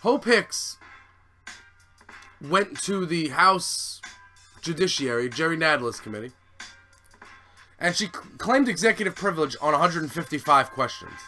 Hope 0.00 0.24
hicks 0.24 0.78
went 2.40 2.80
to 2.82 3.04
the 3.04 3.28
house 3.28 4.00
judiciary 4.62 5.28
jerry 5.28 5.58
nadler's 5.58 6.00
committee 6.00 6.32
and 7.80 7.96
she 7.96 8.08
claimed 8.08 8.68
executive 8.68 9.14
privilege 9.14 9.56
on 9.60 9.72
155 9.72 10.70
questions 10.70 11.20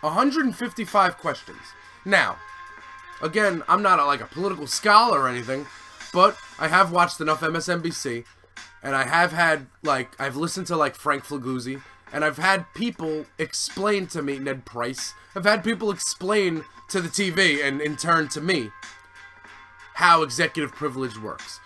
155 0.00 1.18
questions 1.18 1.58
now 2.04 2.36
again 3.22 3.62
i'm 3.68 3.82
not 3.82 3.98
a, 3.98 4.04
like 4.04 4.20
a 4.20 4.26
political 4.26 4.66
scholar 4.66 5.20
or 5.20 5.28
anything 5.28 5.66
but 6.12 6.36
i 6.58 6.68
have 6.68 6.92
watched 6.92 7.20
enough 7.20 7.40
msnbc 7.40 8.24
and 8.82 8.94
I 8.94 9.04
have 9.04 9.32
had 9.32 9.66
like 9.82 10.10
I've 10.20 10.36
listened 10.36 10.66
to 10.68 10.76
like 10.76 10.94
Frank 10.94 11.24
Figliuzzi, 11.24 11.82
and 12.12 12.24
I've 12.24 12.38
had 12.38 12.66
people 12.74 13.26
explain 13.38 14.06
to 14.08 14.22
me 14.22 14.38
Ned 14.38 14.64
Price. 14.64 15.14
I've 15.34 15.44
had 15.44 15.64
people 15.64 15.90
explain 15.90 16.64
to 16.90 17.00
the 17.00 17.08
TV 17.08 17.64
and 17.64 17.80
in 17.80 17.96
turn 17.96 18.28
to 18.28 18.40
me 18.40 18.70
how 19.94 20.22
executive 20.22 20.72
privilege 20.72 21.18
works. 21.18 21.60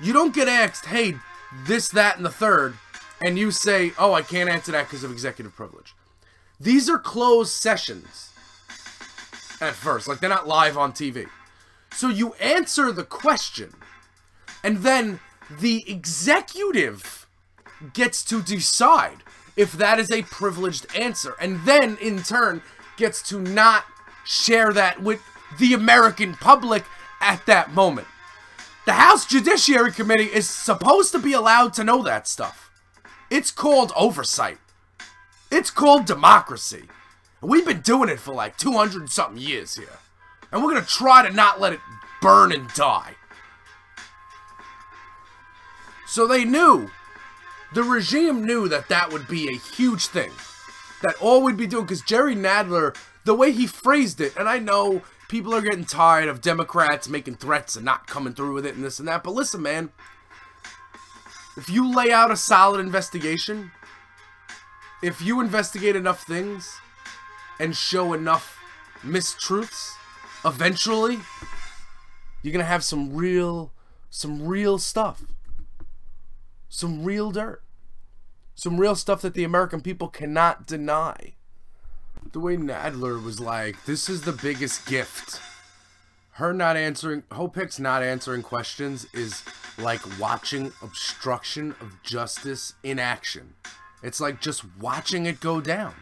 You 0.00 0.12
don't 0.12 0.34
get 0.34 0.48
asked, 0.48 0.86
"Hey, 0.86 1.16
this, 1.66 1.88
that, 1.90 2.16
and 2.16 2.24
the 2.24 2.30
third, 2.30 2.74
and 3.20 3.38
you 3.38 3.50
say, 3.50 3.92
"Oh, 3.98 4.12
I 4.12 4.22
can't 4.22 4.50
answer 4.50 4.72
that 4.72 4.86
because 4.86 5.04
of 5.04 5.10
executive 5.10 5.54
privilege." 5.54 5.94
These 6.60 6.88
are 6.88 6.98
closed 6.98 7.52
sessions 7.52 8.30
at 9.60 9.74
first, 9.74 10.08
like 10.08 10.20
they're 10.20 10.28
not 10.28 10.48
live 10.48 10.76
on 10.76 10.92
TV. 10.92 11.26
So 11.92 12.08
you 12.08 12.34
answer 12.34 12.92
the 12.92 13.04
question, 13.04 13.74
and 14.62 14.78
then 14.78 15.20
the 15.50 15.84
executive 15.90 17.26
gets 17.92 18.22
to 18.24 18.42
decide 18.42 19.22
if 19.56 19.72
that 19.72 19.98
is 19.98 20.10
a 20.10 20.22
privileged 20.22 20.86
answer, 20.96 21.34
and 21.40 21.60
then 21.64 21.96
in 22.00 22.22
turn 22.22 22.62
gets 22.96 23.22
to 23.30 23.40
not 23.40 23.84
share 24.24 24.72
that 24.72 25.02
with 25.02 25.22
the 25.58 25.74
American 25.74 26.34
public 26.34 26.84
at 27.20 27.44
that 27.46 27.72
moment. 27.72 28.06
The 28.88 28.94
House 28.94 29.26
Judiciary 29.26 29.92
Committee 29.92 30.32
is 30.32 30.48
supposed 30.48 31.12
to 31.12 31.18
be 31.18 31.34
allowed 31.34 31.74
to 31.74 31.84
know 31.84 32.02
that 32.04 32.26
stuff. 32.26 32.70
It's 33.28 33.50
called 33.50 33.92
oversight. 33.94 34.56
It's 35.50 35.70
called 35.70 36.06
democracy. 36.06 36.84
And 37.42 37.50
we've 37.50 37.66
been 37.66 37.82
doing 37.82 38.08
it 38.08 38.18
for 38.18 38.32
like 38.32 38.56
200 38.56 39.10
something 39.10 39.42
years 39.42 39.74
here. 39.74 39.98
And 40.50 40.64
we're 40.64 40.70
going 40.70 40.82
to 40.82 40.88
try 40.88 41.22
to 41.28 41.30
not 41.30 41.60
let 41.60 41.74
it 41.74 41.80
burn 42.22 42.50
and 42.50 42.66
die. 42.70 43.12
So 46.06 46.26
they 46.26 46.46
knew, 46.46 46.88
the 47.74 47.82
regime 47.82 48.42
knew 48.42 48.68
that 48.68 48.88
that 48.88 49.12
would 49.12 49.28
be 49.28 49.48
a 49.48 49.58
huge 49.76 50.06
thing. 50.06 50.30
That 51.02 51.20
all 51.20 51.42
we'd 51.42 51.58
be 51.58 51.66
doing, 51.66 51.84
because 51.84 52.00
Jerry 52.00 52.34
Nadler, 52.34 52.96
the 53.26 53.34
way 53.34 53.52
he 53.52 53.66
phrased 53.66 54.22
it, 54.22 54.34
and 54.34 54.48
I 54.48 54.58
know 54.58 55.02
people 55.28 55.54
are 55.54 55.60
getting 55.60 55.84
tired 55.84 56.28
of 56.28 56.40
Democrats 56.40 57.08
making 57.08 57.36
threats 57.36 57.76
and 57.76 57.84
not 57.84 58.06
coming 58.06 58.34
through 58.34 58.54
with 58.54 58.66
it 58.66 58.74
and 58.74 58.84
this 58.84 58.98
and 58.98 59.08
that, 59.08 59.22
but 59.22 59.32
listen, 59.34 59.62
man, 59.62 59.90
if 61.56 61.68
you 61.68 61.94
lay 61.94 62.10
out 62.12 62.30
a 62.30 62.36
solid 62.36 62.80
investigation, 62.80 63.70
if 65.02 65.20
you 65.22 65.40
investigate 65.40 65.96
enough 65.96 66.24
things 66.24 66.80
and 67.60 67.76
show 67.76 68.12
enough 68.12 68.58
mistruths, 69.02 69.92
eventually, 70.44 71.18
you're 72.42 72.52
gonna 72.52 72.64
have 72.64 72.84
some 72.84 73.14
real, 73.14 73.72
some 74.10 74.46
real 74.46 74.78
stuff 74.78 75.22
some 76.68 77.02
real 77.02 77.30
dirt. 77.30 77.62
Some 78.54 78.78
real 78.78 78.94
stuff 78.94 79.22
that 79.22 79.34
the 79.34 79.44
American 79.44 79.80
people 79.80 80.08
cannot 80.08 80.66
deny. 80.66 81.34
The 82.32 82.40
way 82.40 82.56
Nadler 82.56 83.22
was 83.22 83.40
like, 83.40 83.84
this 83.86 84.10
is 84.10 84.22
the 84.22 84.32
biggest 84.32 84.86
gift. 84.86 85.40
Her 86.32 86.52
not 86.52 86.76
answering, 86.76 87.22
Hope 87.32 87.56
Hicks 87.56 87.78
not 87.78 88.02
answering 88.02 88.42
questions 88.42 89.06
is 89.14 89.42
like 89.78 90.00
watching 90.20 90.72
obstruction 90.82 91.74
of 91.80 92.02
justice 92.02 92.74
in 92.82 92.98
action. 92.98 93.54
It's 94.02 94.20
like 94.20 94.40
just 94.42 94.62
watching 94.78 95.24
it 95.24 95.40
go 95.40 95.60
down. 95.60 95.94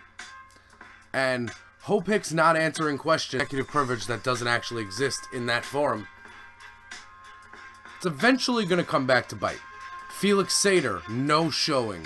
And 1.12 1.52
Hope 1.83 2.09
Hicks 2.09 2.33
not 2.33 2.56
answering 2.56 2.99
questions, 2.99 3.42
executive 3.42 3.68
privilege 3.68 4.06
that 4.06 4.25
doesn't 4.25 4.49
actually 4.49 4.83
exist 4.83 5.21
in 5.33 5.47
that 5.47 5.64
forum. 5.64 6.09
It's 7.97 8.06
eventually 8.06 8.66
going 8.66 8.85
to 8.85 8.90
come 8.90 9.06
back 9.06 9.28
to 9.28 9.37
bite. 9.37 9.61
Felix 10.11 10.54
Sater, 10.54 11.09
no 11.09 11.50
showing. 11.50 12.02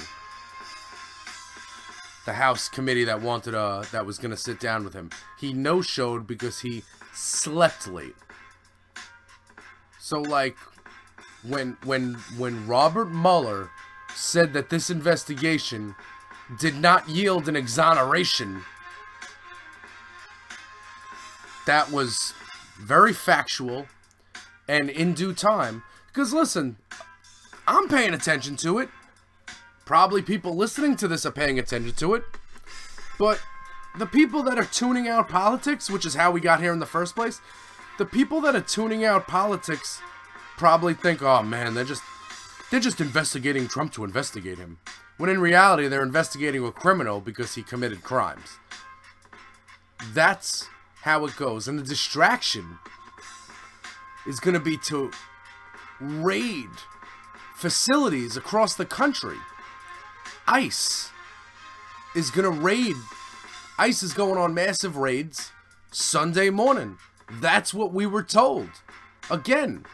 The 2.31 2.35
House 2.35 2.69
committee 2.69 3.03
that 3.07 3.23
wanted 3.23 3.57
uh 3.57 3.83
that 3.91 4.07
was 4.07 4.17
to 4.31 4.37
sit 4.37 4.61
down 4.61 4.85
with 4.85 4.95
him. 4.95 5.11
He 5.41 5.53
no 5.53 5.83
showed 5.83 6.29
because 6.29 6.61
he 6.61 6.85
slept 7.13 7.89
late. 7.89 8.15
So 9.99 10.21
like 10.21 10.57
when 11.43 11.77
when 11.83 12.15
when 12.39 12.69
Robert 12.69 13.07
Mueller 13.07 13.71
said 14.15 14.53
that 14.53 14.71
this 14.71 14.91
investigation 14.91 15.97
did 16.61 16.77
not 16.77 17.09
yield 17.09 17.49
an 17.49 17.57
exoneration 17.57 18.63
that 21.67 21.91
was 21.91 22.33
very 22.79 23.13
factual 23.13 23.89
and 24.69 24.89
in 24.89 25.15
due 25.15 25.33
time 25.33 25.83
because 26.07 26.33
listen 26.33 26.77
I'm 27.67 27.89
paying 27.89 28.15
attention 28.15 28.55
to 28.59 28.79
it 28.79 28.89
probably 29.91 30.23
people 30.23 30.55
listening 30.55 30.95
to 30.95 31.09
this 31.09 31.27
are 31.27 31.33
paying 31.33 31.59
attention 31.59 31.93
to 31.93 32.15
it 32.15 32.23
but 33.19 33.41
the 33.99 34.07
people 34.07 34.43
that 34.43 34.57
are 34.57 34.65
tuning 34.65 35.09
out 35.09 35.29
politics 35.29 35.91
which 35.91 36.07
is 36.07 36.15
how 36.15 36.31
we 36.31 36.41
got 36.41 36.61
here 36.61 36.73
in 36.73 36.79
the 36.79 36.87
first 36.87 37.17
place 37.17 37.41
the 37.99 38.07
people 38.07 38.41
that 38.41 38.57
are 38.57 38.63
tuning 38.63 39.05
out 39.05 39.29
politics 39.29 40.01
probably 40.61 40.93
think, 40.93 41.23
oh 41.23 41.43
man, 41.43 41.73
they're 41.73 41.85
just 41.85 42.03
they're 42.71 42.81
just 42.81 43.01
investigating 43.01 43.67
Trump 43.67 43.93
to 43.95 44.05
investigate 44.05 44.59
him. 44.59 44.79
When 45.17 45.31
in 45.31 45.41
reality 45.41 45.89
they're 45.89 46.03
investigating 46.03 46.63
a 46.65 46.71
criminal 46.71 47.21
because 47.21 47.55
he 47.55 47.63
committed 47.63 48.03
crimes. 48.03 48.59
That's 50.15 50.69
how 51.03 51.25
it 51.25 51.35
goes. 51.37 51.67
And 51.67 51.79
the 51.79 51.83
distraction 51.83 52.79
is 54.27 54.39
gonna 54.39 54.61
be 54.61 54.77
to 54.85 55.11
raid 55.99 56.69
facilities 57.55 58.37
across 58.37 58.75
the 58.75 58.87
country. 58.87 59.37
ICE 60.51 61.11
is 62.17 62.31
gonna 62.31 62.51
raid 62.51 62.97
ICE 63.79 64.03
is 64.03 64.13
going 64.13 64.37
on 64.37 64.53
massive 64.53 64.99
raids 64.99 65.53
Sunday 65.91 66.51
morning. 66.51 66.99
That's 67.41 67.73
what 67.73 67.95
we 67.95 68.05
were 68.05 68.23
told. 68.23 68.69
Again, 69.31 69.87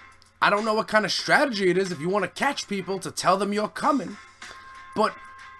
I 0.42 0.50
don't 0.50 0.64
know 0.64 0.74
what 0.74 0.88
kind 0.88 1.04
of 1.04 1.12
strategy 1.12 1.70
it 1.70 1.78
is 1.78 1.92
if 1.92 2.00
you 2.00 2.08
want 2.08 2.24
to 2.24 2.30
catch 2.30 2.66
people 2.66 2.98
to 2.98 3.12
tell 3.12 3.36
them 3.36 3.52
you're 3.52 3.68
coming. 3.68 4.16
But 4.96 5.14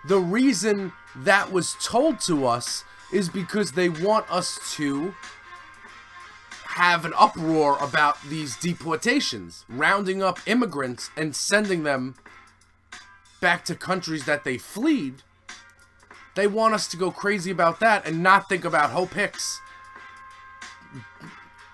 the 0.09 0.19
reason 0.19 0.93
that 1.15 1.53
was 1.53 1.77
told 1.81 2.19
to 2.23 2.47
us 2.47 2.83
is 3.13 3.29
because 3.29 3.73
they 3.73 3.89
want 3.89 4.29
us 4.29 4.59
to 4.75 5.15
have 6.65 7.05
an 7.05 7.13
uproar 7.17 7.79
about 7.81 8.21
these 8.29 8.57
deportations, 8.57 9.65
rounding 9.69 10.21
up 10.21 10.41
immigrants 10.47 11.11
and 11.17 11.37
sending 11.37 11.85
them 11.85 12.17
back 13.41 13.65
to 13.67 13.75
countries 13.75 14.25
that 14.25 14.45
they 14.45 14.59
fled. 14.59 15.23
They 16.35 16.47
want 16.47 16.75
us 16.75 16.87
to 16.89 16.97
go 16.97 17.11
crazy 17.11 17.51
about 17.51 17.81
that 17.81 18.07
and 18.07 18.23
not 18.23 18.49
think 18.49 18.65
about 18.65 18.91
Hope 18.91 19.15
Hicks 19.15 19.61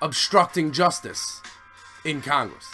obstructing 0.02 0.73
justice 0.73 1.40
in 2.04 2.21
Congress. 2.21 2.69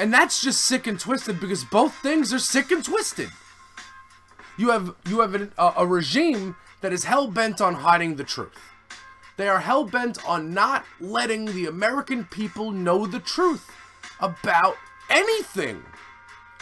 And 0.00 0.12
that's 0.12 0.42
just 0.42 0.62
sick 0.64 0.86
and 0.88 0.98
twisted 0.98 1.40
because 1.40 1.64
both 1.64 1.94
things 1.94 2.34
are 2.34 2.40
sick 2.40 2.72
and 2.72 2.84
twisted. 2.84 3.30
You 4.58 4.70
have 4.70 4.94
you 5.08 5.20
have 5.20 5.34
a, 5.34 5.72
a 5.78 5.86
regime 5.86 6.56
that 6.80 6.92
is 6.92 7.04
hell 7.04 7.28
bent 7.28 7.60
on 7.60 7.74
hiding 7.74 8.16
the 8.16 8.24
truth. 8.24 8.58
They 9.36 9.48
are 9.48 9.60
hell 9.60 9.84
bent 9.84 10.18
on 10.28 10.52
not 10.52 10.84
letting 11.00 11.46
the 11.46 11.66
American 11.66 12.24
people 12.24 12.70
know 12.70 13.06
the 13.06 13.20
truth 13.20 13.70
about 14.20 14.76
anything. 15.08 15.82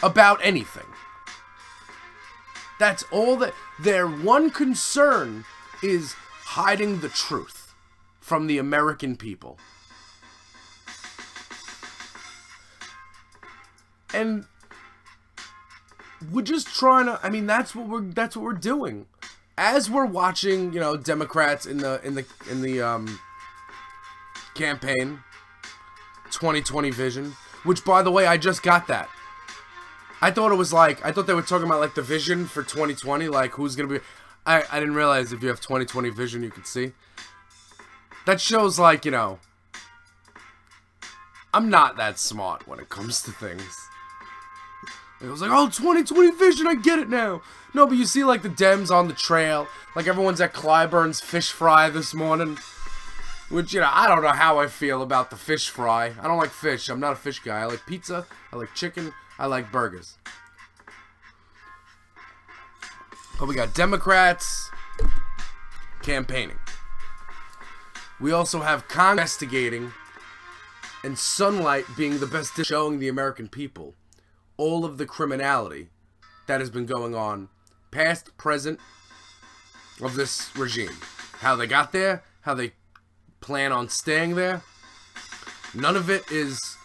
About 0.03 0.39
anything. 0.43 0.85
That's 2.77 3.03
all 3.11 3.37
that 3.37 3.53
their 3.79 4.05
one 4.05 4.49
concern 4.49 5.45
is 5.81 6.13
hiding 6.43 6.99
the 6.99 7.07
truth 7.07 7.73
from 8.19 8.47
the 8.47 8.57
American 8.57 9.15
people. 9.15 9.57
And 14.13 14.45
we're 16.31 16.41
just 16.41 16.67
trying 16.67 17.05
to 17.05 17.19
I 17.23 17.29
mean 17.29 17.47
that's 17.47 17.73
what 17.73 17.87
we're 17.87 18.01
that's 18.01 18.35
what 18.35 18.43
we're 18.43 18.53
doing. 18.53 19.05
As 19.57 19.89
we're 19.89 20.05
watching, 20.05 20.73
you 20.73 20.81
know, 20.81 20.97
Democrats 20.97 21.65
in 21.65 21.77
the 21.77 22.01
in 22.03 22.15
the 22.15 22.25
in 22.51 22.61
the 22.61 22.81
um 22.81 23.19
campaign 24.53 25.19
2020 26.31 26.91
vision, 26.91 27.35
which 27.63 27.85
by 27.85 28.01
the 28.01 28.11
way, 28.11 28.27
I 28.27 28.35
just 28.37 28.63
got 28.63 28.87
that. 28.87 29.09
I 30.23 30.31
thought 30.31 30.53
it 30.53 30.55
was 30.55 30.71
like 30.71 31.05
I 31.05 31.11
thought 31.11 31.27
they 31.27 31.33
were 31.33 31.41
talking 31.41 31.67
about 31.67 31.81
like 31.81 31.95
the 31.95 32.01
vision 32.01 32.45
for 32.45 32.63
2020, 32.63 33.27
like 33.27 33.51
who's 33.51 33.75
gonna 33.75 33.89
be. 33.89 33.99
I 34.45 34.63
I 34.71 34.79
didn't 34.79 34.95
realize 34.95 35.33
if 35.33 35.43
you 35.43 35.49
have 35.49 35.59
2020 35.59 36.09
vision, 36.11 36.43
you 36.43 36.49
could 36.49 36.65
see. 36.65 36.93
That 38.25 38.39
shows 38.39 38.79
like 38.79 39.03
you 39.03 39.11
know. 39.11 39.39
I'm 41.53 41.69
not 41.69 41.97
that 41.97 42.17
smart 42.17 42.69
when 42.69 42.79
it 42.79 42.87
comes 42.87 43.21
to 43.23 43.31
things. 43.31 43.77
It 45.21 45.27
was 45.27 45.41
like, 45.41 45.51
oh, 45.51 45.67
2020 45.67 46.31
vision, 46.31 46.67
I 46.67 46.75
get 46.75 46.99
it 46.99 47.09
now. 47.09 47.41
No, 47.73 47.85
but 47.85 47.97
you 47.97 48.05
see 48.05 48.23
like 48.23 48.43
the 48.43 48.49
Dems 48.49 48.91
on 48.91 49.09
the 49.09 49.13
trail, 49.13 49.67
like 49.93 50.07
everyone's 50.07 50.39
at 50.39 50.53
Clyburn's 50.53 51.19
fish 51.19 51.51
fry 51.51 51.89
this 51.89 52.13
morning. 52.13 52.57
Which, 53.49 53.73
you 53.73 53.81
know, 53.81 53.89
I 53.91 54.07
don't 54.07 54.23
know 54.23 54.29
how 54.29 54.57
I 54.57 54.67
feel 54.67 55.01
about 55.01 55.29
the 55.29 55.35
fish 55.35 55.67
fry. 55.67 56.13
I 56.19 56.27
don't 56.29 56.37
like 56.37 56.51
fish. 56.51 56.87
I'm 56.87 57.01
not 57.01 57.11
a 57.11 57.17
fish 57.17 57.39
guy. 57.39 57.59
I 57.59 57.65
like 57.65 57.85
pizza. 57.85 58.25
I 58.53 58.55
like 58.55 58.73
chicken. 58.73 59.13
I 59.43 59.45
like 59.47 59.73
burgers. 59.73 60.17
But 63.37 63.49
we 63.49 63.55
got 63.55 63.75
Democrats 63.75 64.71
campaigning. 66.01 66.55
We 68.21 68.31
also 68.31 68.61
have 68.61 68.87
Congress 68.87 69.33
investigating 69.33 69.91
and 71.03 71.19
Sunlight 71.19 71.83
being 71.97 72.19
the 72.19 72.25
best 72.25 72.53
showing 72.65 72.99
the 72.99 73.09
American 73.09 73.49
people 73.49 73.95
all 74.55 74.85
of 74.85 74.97
the 74.97 75.05
criminality 75.05 75.89
that 76.47 76.61
has 76.61 76.69
been 76.69 76.85
going 76.85 77.13
on, 77.13 77.49
past, 77.91 78.37
present, 78.37 78.79
of 80.01 80.15
this 80.15 80.55
regime. 80.55 80.95
How 81.39 81.57
they 81.57 81.67
got 81.67 81.91
there, 81.91 82.23
how 82.43 82.53
they 82.53 82.71
plan 83.41 83.73
on 83.73 83.89
staying 83.89 84.35
there. 84.35 84.61
None 85.73 85.97
of 85.97 86.09
it 86.09 86.31
is 86.31 86.77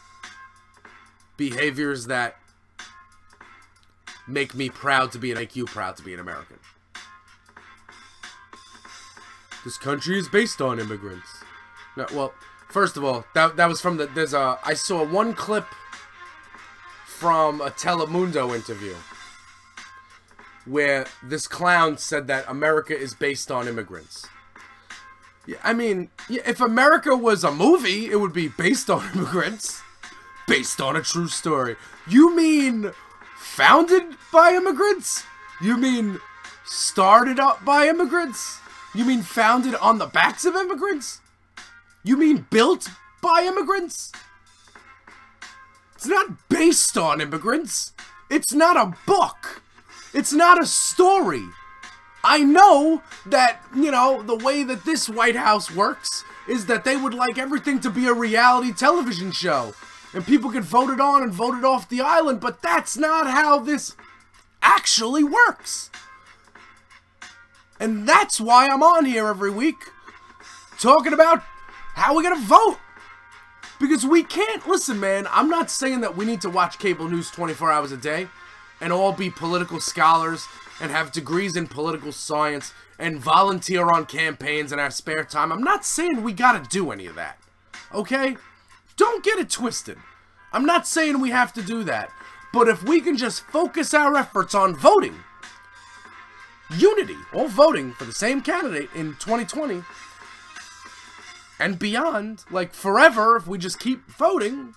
behaviors 1.36 2.06
that 2.06 2.34
make 4.28 4.54
me 4.54 4.68
proud 4.68 5.10
to 5.12 5.18
be 5.18 5.34
make 5.34 5.56
you 5.56 5.64
proud 5.64 5.96
to 5.96 6.02
be 6.02 6.14
an 6.14 6.20
American. 6.20 6.58
This 9.64 9.76
country 9.76 10.18
is 10.18 10.28
based 10.28 10.60
on 10.60 10.78
immigrants. 10.78 11.28
No, 11.96 12.06
well, 12.14 12.34
first 12.68 12.96
of 12.96 13.04
all, 13.04 13.24
that 13.34 13.56
that 13.56 13.68
was 13.68 13.80
from 13.80 13.96
the 13.96 14.06
there's 14.06 14.34
a 14.34 14.58
I 14.64 14.74
saw 14.74 15.04
one 15.04 15.34
clip 15.34 15.66
from 17.06 17.60
a 17.60 17.70
Telemundo 17.70 18.54
interview 18.54 18.94
where 20.64 21.06
this 21.22 21.48
clown 21.48 21.98
said 21.98 22.26
that 22.28 22.44
America 22.46 22.96
is 22.96 23.14
based 23.14 23.50
on 23.50 23.66
immigrants. 23.66 24.26
Yeah, 25.46 25.56
I 25.64 25.72
mean, 25.72 26.10
if 26.28 26.60
America 26.60 27.16
was 27.16 27.42
a 27.42 27.50
movie, 27.50 28.06
it 28.10 28.20
would 28.20 28.34
be 28.34 28.48
based 28.48 28.90
on 28.90 29.08
immigrants. 29.14 29.82
Based 30.46 30.80
on 30.80 30.96
a 30.96 31.02
true 31.02 31.28
story. 31.28 31.76
You 32.06 32.34
mean 32.34 32.92
founded 33.58 34.04
by 34.32 34.52
immigrants? 34.52 35.24
You 35.60 35.76
mean 35.76 36.20
started 36.64 37.40
up 37.40 37.64
by 37.64 37.88
immigrants? 37.88 38.60
You 38.94 39.04
mean 39.04 39.22
founded 39.22 39.74
on 39.74 39.98
the 39.98 40.06
backs 40.06 40.44
of 40.44 40.54
immigrants? 40.54 41.20
You 42.04 42.16
mean 42.16 42.46
built 42.50 42.88
by 43.20 43.42
immigrants? 43.42 44.12
It's 45.96 46.06
not 46.06 46.48
based 46.48 46.96
on 46.96 47.20
immigrants. 47.20 47.94
It's 48.30 48.52
not 48.52 48.76
a 48.76 48.96
book. 49.08 49.60
It's 50.14 50.32
not 50.32 50.62
a 50.62 50.66
story. 50.66 51.42
I 52.22 52.44
know 52.44 53.02
that, 53.26 53.60
you 53.74 53.90
know, 53.90 54.22
the 54.22 54.36
way 54.36 54.62
that 54.62 54.84
this 54.84 55.08
White 55.08 55.34
House 55.34 55.68
works 55.68 56.22
is 56.48 56.66
that 56.66 56.84
they 56.84 56.96
would 56.96 57.12
like 57.12 57.38
everything 57.38 57.80
to 57.80 57.90
be 57.90 58.06
a 58.06 58.14
reality 58.14 58.72
television 58.72 59.32
show. 59.32 59.74
And 60.14 60.26
people 60.26 60.50
get 60.50 60.64
voted 60.64 61.00
on 61.00 61.22
and 61.22 61.32
voted 61.32 61.64
off 61.64 61.88
the 61.88 62.00
island, 62.00 62.40
but 62.40 62.62
that's 62.62 62.96
not 62.96 63.26
how 63.28 63.58
this 63.58 63.94
actually 64.62 65.22
works. 65.22 65.90
And 67.78 68.08
that's 68.08 68.40
why 68.40 68.66
I'm 68.66 68.82
on 68.82 69.04
here 69.04 69.26
every 69.26 69.50
week 69.50 69.76
talking 70.78 71.12
about 71.12 71.42
how 71.94 72.14
we're 72.14 72.22
going 72.22 72.40
to 72.40 72.46
vote. 72.46 72.78
Because 73.78 74.04
we 74.04 74.24
can't, 74.24 74.66
listen, 74.66 74.98
man, 74.98 75.28
I'm 75.30 75.48
not 75.48 75.70
saying 75.70 76.00
that 76.00 76.16
we 76.16 76.24
need 76.24 76.40
to 76.40 76.50
watch 76.50 76.78
cable 76.78 77.08
news 77.08 77.30
24 77.30 77.70
hours 77.70 77.92
a 77.92 77.96
day 77.96 78.28
and 78.80 78.92
all 78.92 79.12
be 79.12 79.30
political 79.30 79.78
scholars 79.78 80.46
and 80.80 80.90
have 80.90 81.12
degrees 81.12 81.56
in 81.56 81.68
political 81.68 82.10
science 82.10 82.72
and 82.98 83.20
volunteer 83.20 83.88
on 83.90 84.06
campaigns 84.06 84.72
in 84.72 84.80
our 84.80 84.90
spare 84.90 85.22
time. 85.22 85.52
I'm 85.52 85.62
not 85.62 85.84
saying 85.84 86.22
we 86.22 86.32
gotta 86.32 86.68
do 86.68 86.90
any 86.90 87.06
of 87.06 87.14
that. 87.14 87.38
Okay? 87.94 88.36
Don't 88.98 89.24
get 89.24 89.38
it 89.38 89.48
twisted. 89.48 89.96
I'm 90.52 90.66
not 90.66 90.87
saying 90.87 91.20
we 91.20 91.30
have 91.30 91.54
to 91.54 91.62
do 91.62 91.84
that. 91.84 92.11
But 92.52 92.68
if 92.68 92.82
we 92.82 93.00
can 93.00 93.16
just 93.16 93.42
focus 93.46 93.94
our 93.94 94.16
efforts 94.16 94.54
on 94.54 94.74
voting, 94.74 95.14
unity, 96.76 97.16
all 97.32 97.48
voting 97.48 97.92
for 97.92 98.04
the 98.04 98.12
same 98.12 98.40
candidate 98.40 98.90
in 98.94 99.16
2020 99.20 99.82
and 101.61 101.78
beyond, 101.78 102.44
like 102.50 102.72
forever, 102.72 103.37
if 103.37 103.46
we 103.46 103.58
just 103.58 103.78
keep 103.78 104.08
voting, 104.11 104.74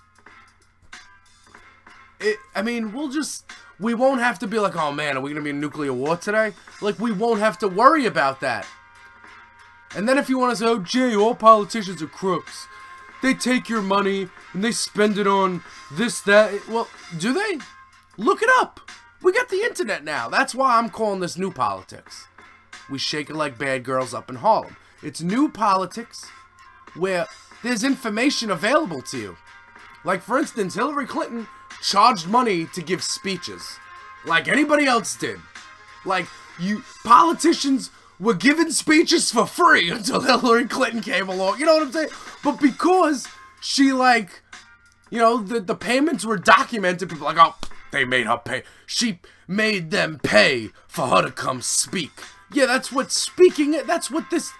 it, 2.20 2.36
I 2.54 2.62
mean, 2.62 2.92
we'll 2.92 3.10
just, 3.10 3.44
we 3.80 3.94
won't 3.94 4.20
have 4.20 4.38
to 4.40 4.46
be 4.46 4.58
like, 4.58 4.76
oh 4.76 4.92
man, 4.92 5.16
are 5.16 5.20
we 5.20 5.30
gonna 5.30 5.42
be 5.42 5.50
in 5.50 5.60
nuclear 5.60 5.92
war 5.92 6.16
today? 6.16 6.52
Like, 6.80 6.98
we 6.98 7.10
won't 7.10 7.40
have 7.40 7.58
to 7.58 7.68
worry 7.68 8.06
about 8.06 8.40
that. 8.40 8.66
And 9.94 10.08
then 10.08 10.18
if 10.18 10.28
you 10.28 10.38
want 10.38 10.52
to 10.52 10.56
say, 10.56 10.66
oh, 10.66 10.78
Jay, 10.78 11.14
all 11.14 11.34
politicians 11.34 12.02
are 12.02 12.06
crooks. 12.06 12.66
They 13.22 13.34
take 13.34 13.68
your 13.68 13.82
money 13.82 14.28
and 14.52 14.64
they 14.64 14.72
spend 14.72 15.16
it 15.16 15.26
on 15.26 15.62
this, 15.92 16.20
that. 16.22 16.68
Well, 16.68 16.88
do 17.18 17.32
they? 17.32 17.58
Look 18.18 18.42
it 18.42 18.50
up. 18.58 18.80
We 19.22 19.32
got 19.32 19.48
the 19.48 19.62
internet 19.62 20.02
now. 20.02 20.28
That's 20.28 20.54
why 20.54 20.76
I'm 20.76 20.90
calling 20.90 21.20
this 21.20 21.38
new 21.38 21.52
politics. 21.52 22.26
We 22.90 22.98
shake 22.98 23.30
it 23.30 23.36
like 23.36 23.56
bad 23.56 23.84
girls 23.84 24.12
up 24.12 24.28
in 24.28 24.36
Harlem. 24.36 24.76
It's 25.02 25.22
new 25.22 25.48
politics 25.48 26.26
where 26.94 27.26
there's 27.62 27.84
information 27.84 28.50
available 28.50 29.02
to 29.02 29.18
you. 29.18 29.36
Like, 30.04 30.22
for 30.22 30.38
instance, 30.38 30.74
Hillary 30.74 31.06
Clinton 31.06 31.46
charged 31.80 32.26
money 32.26 32.66
to 32.74 32.82
give 32.82 33.02
speeches, 33.02 33.78
like 34.24 34.48
anybody 34.48 34.86
else 34.86 35.16
did. 35.16 35.38
Like, 36.04 36.26
you 36.58 36.82
politicians 37.04 37.90
were 38.22 38.34
giving 38.34 38.70
speeches 38.70 39.32
for 39.32 39.46
free 39.46 39.90
until 39.90 40.20
Hillary 40.40 40.66
Clinton 40.66 41.00
came 41.00 41.28
along. 41.28 41.58
You 41.58 41.66
know 41.66 41.74
what 41.74 41.82
I'm 41.82 41.92
saying? 41.92 42.08
But 42.44 42.60
because 42.60 43.26
she, 43.60 43.92
like, 43.92 44.42
you 45.10 45.18
know, 45.18 45.42
the, 45.42 45.60
the 45.60 45.74
payments 45.74 46.24
were 46.24 46.38
documented, 46.38 47.10
people 47.10 47.24
like, 47.24 47.36
oh, 47.38 47.56
they 47.90 48.04
made 48.04 48.26
her 48.26 48.38
pay. 48.38 48.62
She 48.86 49.18
made 49.48 49.90
them 49.90 50.20
pay 50.22 50.70
for 50.86 51.08
her 51.08 51.22
to 51.22 51.32
come 51.32 51.60
speak. 51.60 52.12
Yeah, 52.52 52.66
that's 52.66 52.92
what 52.92 53.10
speaking, 53.10 53.72
that's 53.86 54.10
what 54.10 54.30
this, 54.30 54.52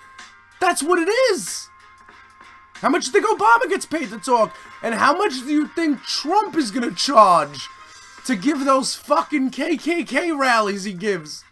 that's 0.60 0.82
what 0.82 0.98
it 0.98 1.08
is. 1.32 1.68
How 2.74 2.88
much 2.88 3.04
do 3.04 3.16
you 3.16 3.24
think 3.24 3.40
Obama 3.40 3.68
gets 3.68 3.86
paid 3.86 4.10
to 4.10 4.18
talk? 4.18 4.56
And 4.82 4.96
how 4.96 5.16
much 5.16 5.34
do 5.34 5.52
you 5.52 5.68
think 5.68 6.02
Trump 6.02 6.56
is 6.56 6.72
gonna 6.72 6.92
charge 6.92 7.68
to 8.26 8.34
give 8.34 8.64
those 8.64 8.96
fucking 8.96 9.52
KKK 9.52 10.36
rallies 10.36 10.82
he 10.82 10.92
gives? 10.92 11.44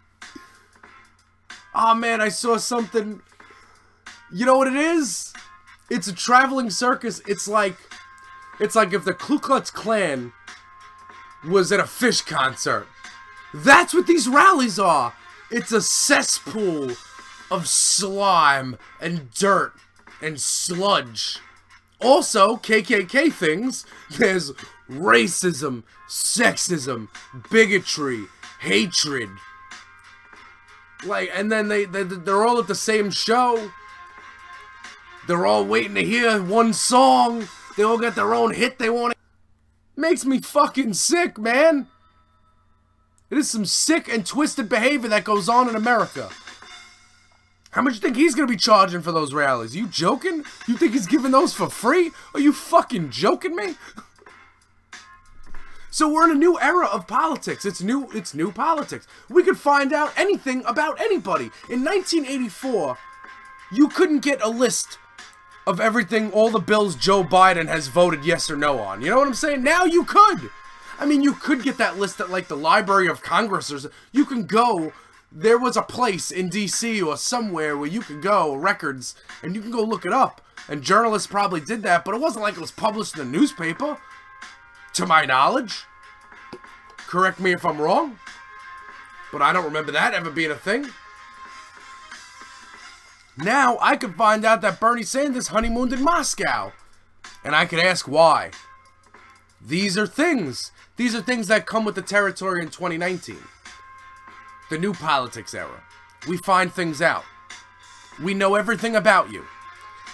Oh 1.73 1.93
man, 1.93 2.21
I 2.21 2.29
saw 2.29 2.57
something. 2.57 3.21
You 4.31 4.45
know 4.45 4.57
what 4.57 4.67
it 4.67 4.75
is? 4.75 5.33
It's 5.89 6.07
a 6.07 6.13
traveling 6.13 6.69
circus. 6.69 7.21
It's 7.27 7.47
like, 7.47 7.75
it's 8.59 8.75
like 8.75 8.93
if 8.93 9.03
the 9.03 9.13
Ku 9.13 9.39
Klux 9.39 9.69
Klan 9.69 10.33
was 11.45 11.71
at 11.71 11.79
a 11.79 11.83
Phish 11.83 12.25
concert. 12.25 12.87
That's 13.53 13.93
what 13.93 14.07
these 14.07 14.27
rallies 14.27 14.79
are. 14.79 15.13
It's 15.49 15.71
a 15.71 15.81
cesspool 15.81 16.91
of 17.49 17.67
slime 17.67 18.77
and 19.01 19.31
dirt 19.31 19.73
and 20.21 20.39
sludge. 20.39 21.39
Also, 21.99 22.55
KKK 22.55 23.31
things, 23.33 23.85
there's 24.17 24.53
racism, 24.89 25.83
sexism, 26.07 27.09
bigotry, 27.51 28.25
hatred. 28.61 29.29
Like, 31.05 31.31
and 31.33 31.51
then 31.51 31.67
they, 31.67 31.85
they 31.85 32.03
they're 32.03 32.45
all 32.45 32.59
at 32.59 32.67
the 32.67 32.75
same 32.75 33.11
show. 33.11 33.71
They're 35.27 35.45
all 35.45 35.65
waiting 35.65 35.95
to 35.95 36.03
hear 36.03 36.41
one 36.41 36.73
song. 36.73 37.47
They 37.77 37.83
all 37.83 37.97
got 37.97 38.15
their 38.15 38.33
own 38.33 38.53
hit 38.53 38.79
they 38.79 38.89
want. 38.89 39.15
Makes 39.95 40.25
me 40.25 40.39
fucking 40.39 40.93
sick, 40.93 41.37
man. 41.37 41.87
It 43.29 43.37
is 43.37 43.49
some 43.49 43.65
sick 43.65 44.11
and 44.11 44.25
twisted 44.25 44.67
behavior 44.67 45.09
that 45.09 45.23
goes 45.23 45.47
on 45.47 45.69
in 45.69 45.75
America. 45.75 46.29
How 47.71 47.81
much 47.81 47.93
you 47.93 47.99
think 48.01 48.17
he's 48.17 48.35
gonna 48.35 48.47
be 48.47 48.57
charging 48.57 49.01
for 49.01 49.13
those 49.13 49.33
rallies? 49.33 49.75
You 49.75 49.87
joking? 49.87 50.43
You 50.67 50.75
think 50.75 50.91
he's 50.91 51.07
giving 51.07 51.31
those 51.31 51.53
for 51.53 51.69
free? 51.69 52.11
Are 52.33 52.39
you 52.41 52.51
fucking 52.51 53.11
joking 53.11 53.55
me? 53.55 53.75
So 55.91 56.07
we're 56.07 56.23
in 56.23 56.31
a 56.31 56.35
new 56.39 56.57
era 56.59 56.87
of 56.87 57.05
politics. 57.05 57.65
It's 57.65 57.81
new 57.81 58.09
it's 58.13 58.33
new 58.33 58.51
politics. 58.51 59.07
We 59.29 59.43
could 59.43 59.57
find 59.57 59.91
out 59.91 60.13
anything 60.17 60.63
about 60.65 61.01
anybody. 61.01 61.51
In 61.69 61.83
1984, 61.83 62.97
you 63.73 63.89
couldn't 63.89 64.21
get 64.21 64.41
a 64.41 64.47
list 64.47 64.97
of 65.67 65.81
everything 65.81 66.31
all 66.31 66.49
the 66.49 66.59
bills 66.59 66.95
Joe 66.95 67.23
Biden 67.25 67.67
has 67.67 67.89
voted 67.89 68.23
yes 68.23 68.49
or 68.49 68.55
no 68.55 68.79
on. 68.79 69.01
You 69.01 69.09
know 69.09 69.17
what 69.17 69.27
I'm 69.27 69.33
saying? 69.33 69.63
Now 69.63 69.83
you 69.83 70.05
could. 70.05 70.49
I 70.97 71.05
mean, 71.05 71.21
you 71.21 71.33
could 71.33 71.61
get 71.61 71.77
that 71.77 71.99
list 71.99 72.21
at 72.21 72.29
like 72.29 72.47
the 72.47 72.55
Library 72.55 73.07
of 73.07 73.21
Congress 73.21 73.71
or 73.71 73.91
you 74.13 74.25
can 74.25 74.45
go 74.45 74.93
there 75.31 75.57
was 75.57 75.77
a 75.77 75.81
place 75.81 76.29
in 76.31 76.49
DC 76.49 77.05
or 77.05 77.15
somewhere 77.15 77.77
where 77.77 77.87
you 77.87 78.01
could 78.01 78.21
go, 78.21 78.53
records, 78.53 79.15
and 79.41 79.55
you 79.55 79.61
can 79.61 79.71
go 79.71 79.81
look 79.81 80.05
it 80.05 80.11
up. 80.11 80.41
And 80.67 80.83
journalists 80.83 81.27
probably 81.27 81.61
did 81.61 81.83
that, 81.83 82.03
but 82.03 82.13
it 82.13 82.21
wasn't 82.21 82.43
like 82.43 82.55
it 82.55 82.61
was 82.61 82.71
published 82.71 83.17
in 83.17 83.31
the 83.31 83.37
newspaper. 83.37 83.97
To 84.93 85.05
my 85.05 85.25
knowledge. 85.25 85.85
Correct 86.97 87.39
me 87.39 87.53
if 87.53 87.65
I'm 87.65 87.81
wrong. 87.81 88.19
But 89.31 89.41
I 89.41 89.53
don't 89.53 89.65
remember 89.65 89.91
that 89.93 90.13
ever 90.13 90.29
being 90.29 90.51
a 90.51 90.55
thing. 90.55 90.89
Now 93.37 93.77
I 93.81 93.95
could 93.95 94.15
find 94.15 94.43
out 94.43 94.61
that 94.61 94.79
Bernie 94.79 95.03
Sanders 95.03 95.47
honeymooned 95.47 95.93
in 95.93 96.03
Moscow. 96.03 96.73
And 97.43 97.55
I 97.55 97.65
could 97.65 97.79
ask 97.79 98.07
why. 98.07 98.51
These 99.59 99.97
are 99.97 100.07
things. 100.07 100.71
These 100.97 101.15
are 101.15 101.21
things 101.21 101.47
that 101.47 101.65
come 101.65 101.85
with 101.85 101.95
the 101.95 102.01
territory 102.01 102.61
in 102.61 102.69
2019 102.69 103.37
the 104.71 104.77
new 104.77 104.93
politics 104.93 105.53
era. 105.53 105.83
We 106.27 106.37
find 106.37 106.73
things 106.73 107.01
out. 107.01 107.25
We 108.23 108.33
know 108.33 108.55
everything 108.55 108.95
about 108.95 109.29
you. 109.29 109.45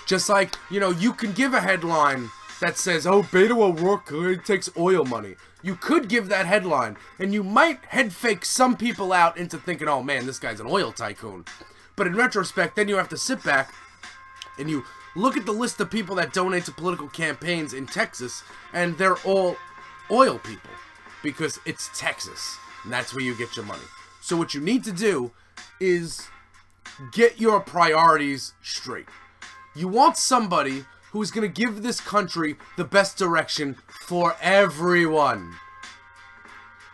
Just 0.08 0.30
like, 0.30 0.56
you 0.72 0.80
know, 0.80 0.90
you 0.90 1.14
can 1.14 1.32
give 1.32 1.54
a 1.54 1.62
headline 1.62 2.30
that 2.62 2.78
says, 2.78 3.06
oh, 3.06 3.24
Beto 3.24 3.62
O'Rourke 3.62 4.44
takes 4.44 4.70
oil 4.78 5.06
money. 5.06 5.36
You 5.64 5.76
could 5.76 6.10
give 6.10 6.30
that 6.30 6.46
headline, 6.46 6.98
and 7.20 7.34
you 7.34 7.44
might 7.44 7.84
head 7.86 8.14
fake 8.14 8.46
some 8.46 8.78
people 8.78 9.14
out 9.14 9.38
into 9.38 9.58
thinking, 9.58 9.88
oh 9.88 10.04
man, 10.04 10.26
this 10.26 10.40
guy's 10.40 10.60
an 10.60 10.68
oil 10.68 10.92
tycoon. 10.92 11.46
But 11.96 12.08
in 12.08 12.16
retrospect, 12.16 12.76
then 12.76 12.88
you 12.88 12.98
have 12.98 13.10
to 13.10 13.18
sit 13.18 13.44
back 13.44 13.74
and 14.60 14.70
you 14.70 14.84
look 15.16 15.36
at 15.36 15.46
the 15.46 15.52
list 15.52 15.80
of 15.80 15.90
people 15.90 16.16
that 16.16 16.34
donate 16.34 16.66
to 16.66 16.72
political 16.72 17.08
campaigns 17.08 17.74
in 17.74 17.88
Texas, 17.88 18.44
and 18.74 18.98
they're 18.98 19.18
all 19.18 19.56
oil 20.12 20.40
people 20.40 20.70
because 21.24 21.60
it's 21.66 21.90
Texas, 21.98 22.58
and 22.84 22.94
that's 22.94 23.14
where 23.14 23.24
you 23.24 23.36
get 23.38 23.56
your 23.56 23.66
money. 23.66 23.84
So 24.22 24.38
what 24.38 24.54
you 24.54 24.62
need 24.62 24.84
to 24.84 24.92
do 24.92 25.32
is 25.80 26.28
get 27.12 27.40
your 27.40 27.60
priorities 27.60 28.54
straight. 28.62 29.08
You 29.76 29.88
want 29.88 30.18
somebody 30.18 30.86
who's 31.12 31.32
going 31.32 31.52
to 31.52 31.62
give 31.62 31.84
this 31.84 32.00
country 32.00 32.56
the 32.76 32.84
best 32.84 33.18
direction 33.18 33.78
for 33.88 34.36
everyone. 34.42 35.56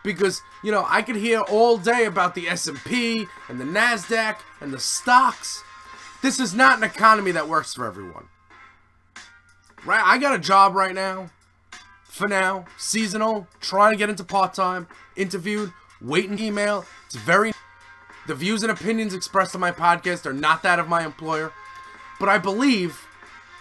Because, 0.02 0.42
you 0.62 0.70
know, 0.70 0.84
I 0.88 1.02
could 1.02 1.16
hear 1.16 1.40
all 1.40 1.78
day 1.78 2.04
about 2.04 2.34
the 2.34 2.48
S&P 2.48 3.26
and 3.48 3.58
the 3.58 3.64
NASDAQ 3.64 4.36
and 4.60 4.72
the 4.72 4.78
stocks. 4.78 5.62
This 6.22 6.38
is 6.38 6.54
not 6.54 6.78
an 6.78 6.84
economy 6.84 7.32
that 7.32 7.48
works 7.48 7.74
for 7.74 7.86
everyone. 7.86 8.28
Right? 9.84 10.02
I 10.04 10.18
got 10.18 10.34
a 10.34 10.38
job 10.38 10.74
right 10.74 10.94
now. 10.94 11.30
For 12.04 12.28
now. 12.28 12.66
Seasonal. 12.76 13.48
Trying 13.60 13.92
to 13.92 13.98
get 13.98 14.10
into 14.10 14.24
part-time. 14.24 14.88
Interviewed. 15.16 15.72
Waiting 16.00 16.38
email. 16.38 16.84
It's 17.06 17.16
very... 17.16 17.52
The 18.26 18.34
views 18.34 18.62
and 18.62 18.72
opinions 18.72 19.12
expressed 19.12 19.54
on 19.54 19.60
my 19.60 19.72
podcast 19.72 20.24
are 20.24 20.32
not 20.32 20.62
that 20.62 20.78
of 20.78 20.88
my 20.88 21.04
employer. 21.04 21.52
But 22.20 22.28
I 22.28 22.38
believe 22.38 23.06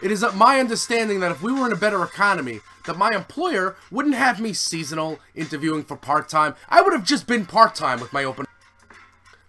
it 0.04 0.12
is 0.12 0.26
my 0.36 0.60
understanding 0.60 1.22
that 1.22 1.32
if 1.32 1.42
we 1.42 1.54
were 1.54 1.66
in 1.66 1.72
a 1.72 1.78
better 1.78 2.04
economy, 2.04 2.60
that 2.86 2.98
my 2.98 3.12
employer 3.12 3.78
wouldn't 3.90 4.16
have 4.16 4.42
me 4.42 4.52
seasonal, 4.52 5.18
interviewing 5.34 5.84
for 5.84 5.96
part-time. 5.96 6.56
I 6.68 6.82
would 6.82 6.92
have 6.92 7.06
just 7.06 7.26
been 7.26 7.46
part-time 7.46 8.02
with 8.02 8.12
my 8.12 8.26
open... 8.26 8.46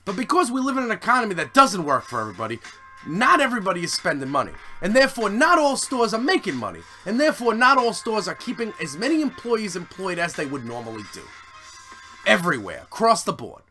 But 0.05 0.17
because 0.17 0.53
we 0.53 0.61
live 0.61 0.77
in 0.77 0.85
an 0.85 0.93
economy 0.93 1.35
that 1.35 1.55
doesn't 1.55 1.85
work 1.85 2.05
for 2.05 2.21
everybody, 2.21 2.61
not 3.05 3.41
everybody 3.41 3.83
is 3.83 3.93
spending 3.93 4.29
money. 4.29 4.53
And 4.81 4.95
therefore, 4.95 5.29
not 5.29 5.59
all 5.59 5.77
stores 5.77 6.15
are 6.15 6.21
making 6.21 6.55
money. 6.55 6.81
And 7.05 7.19
therefore, 7.19 7.55
not 7.55 7.77
all 7.77 7.93
stores 7.93 8.29
are 8.29 8.37
keeping 8.37 8.73
as 8.81 8.97
many 8.97 9.23
employees 9.23 9.75
employed 9.75 10.21
as 10.21 10.35
they 10.35 10.47
would 10.47 10.65
normally 10.65 11.03
do. 11.13 11.23
Everywhere, 12.27 12.83
across 12.85 13.25
the 13.25 13.33
board. 13.33 13.64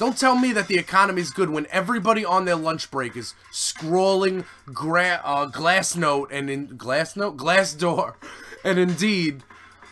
Don't 0.00 0.16
tell 0.16 0.34
me 0.34 0.54
that 0.54 0.66
the 0.66 0.78
economy 0.78 1.20
is 1.20 1.30
good 1.30 1.50
when 1.50 1.66
everybody 1.70 2.24
on 2.24 2.46
their 2.46 2.56
lunch 2.56 2.90
break 2.90 3.18
is 3.18 3.34
scrolling 3.52 4.46
gra 4.64 5.20
uh, 5.22 5.50
Glassnote 5.50 6.28
and 6.30 6.48
in 6.48 6.68
Glassnote, 6.68 7.36
Glassdoor, 7.36 8.14
and 8.64 8.78
Indeed, 8.78 9.42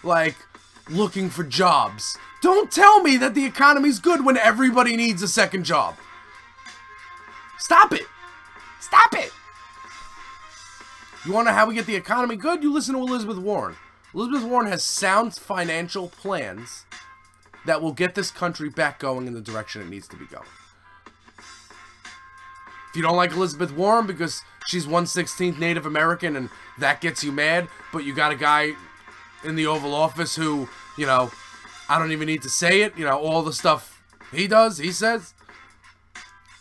like 0.02 0.34
looking 0.88 1.28
for 1.28 1.44
jobs 1.44 2.16
Don't 2.40 2.72
tell 2.72 3.02
me 3.02 3.18
that 3.18 3.34
the 3.34 3.44
economy's 3.44 3.98
good 3.98 4.24
when 4.24 4.38
everybody 4.38 4.96
needs 4.96 5.20
a 5.20 5.28
second 5.28 5.64
job. 5.64 5.94
Stop 7.58 7.92
it. 7.92 8.06
Stop 8.80 9.12
it. 9.12 9.30
You 11.26 11.34
want 11.34 11.48
to 11.48 11.52
know 11.52 11.58
how 11.58 11.66
we 11.66 11.74
get 11.74 11.84
the 11.84 11.96
economy 11.96 12.36
good? 12.36 12.62
You 12.62 12.72
listen 12.72 12.94
to 12.94 13.00
Elizabeth 13.02 13.36
Warren. 13.36 13.76
Elizabeth 14.14 14.44
Warren 14.48 14.68
has 14.68 14.82
sound 14.82 15.34
financial 15.34 16.08
plans 16.08 16.86
that 17.68 17.82
will 17.82 17.92
get 17.92 18.14
this 18.14 18.30
country 18.30 18.70
back 18.70 18.98
going 18.98 19.26
in 19.26 19.34
the 19.34 19.42
direction 19.42 19.82
it 19.82 19.90
needs 19.90 20.08
to 20.08 20.16
be 20.16 20.24
going. 20.24 20.46
If 22.88 22.96
you 22.96 23.02
don't 23.02 23.16
like 23.16 23.32
Elizabeth 23.32 23.72
Warren 23.72 24.06
because 24.06 24.40
she's 24.66 24.86
116th 24.86 25.58
Native 25.58 25.84
American 25.84 26.34
and 26.34 26.48
that 26.78 27.02
gets 27.02 27.22
you 27.22 27.30
mad, 27.30 27.68
but 27.92 28.04
you 28.04 28.14
got 28.14 28.32
a 28.32 28.36
guy 28.36 28.72
in 29.44 29.54
the 29.54 29.66
Oval 29.66 29.94
Office 29.94 30.34
who, 30.34 30.66
you 30.96 31.04
know, 31.04 31.30
I 31.90 31.98
don't 31.98 32.10
even 32.10 32.24
need 32.26 32.40
to 32.40 32.48
say 32.48 32.80
it, 32.80 32.96
you 32.96 33.04
know, 33.04 33.18
all 33.18 33.42
the 33.42 33.52
stuff 33.52 34.02
he 34.32 34.46
does, 34.46 34.78
he 34.78 34.90
says. 34.90 35.34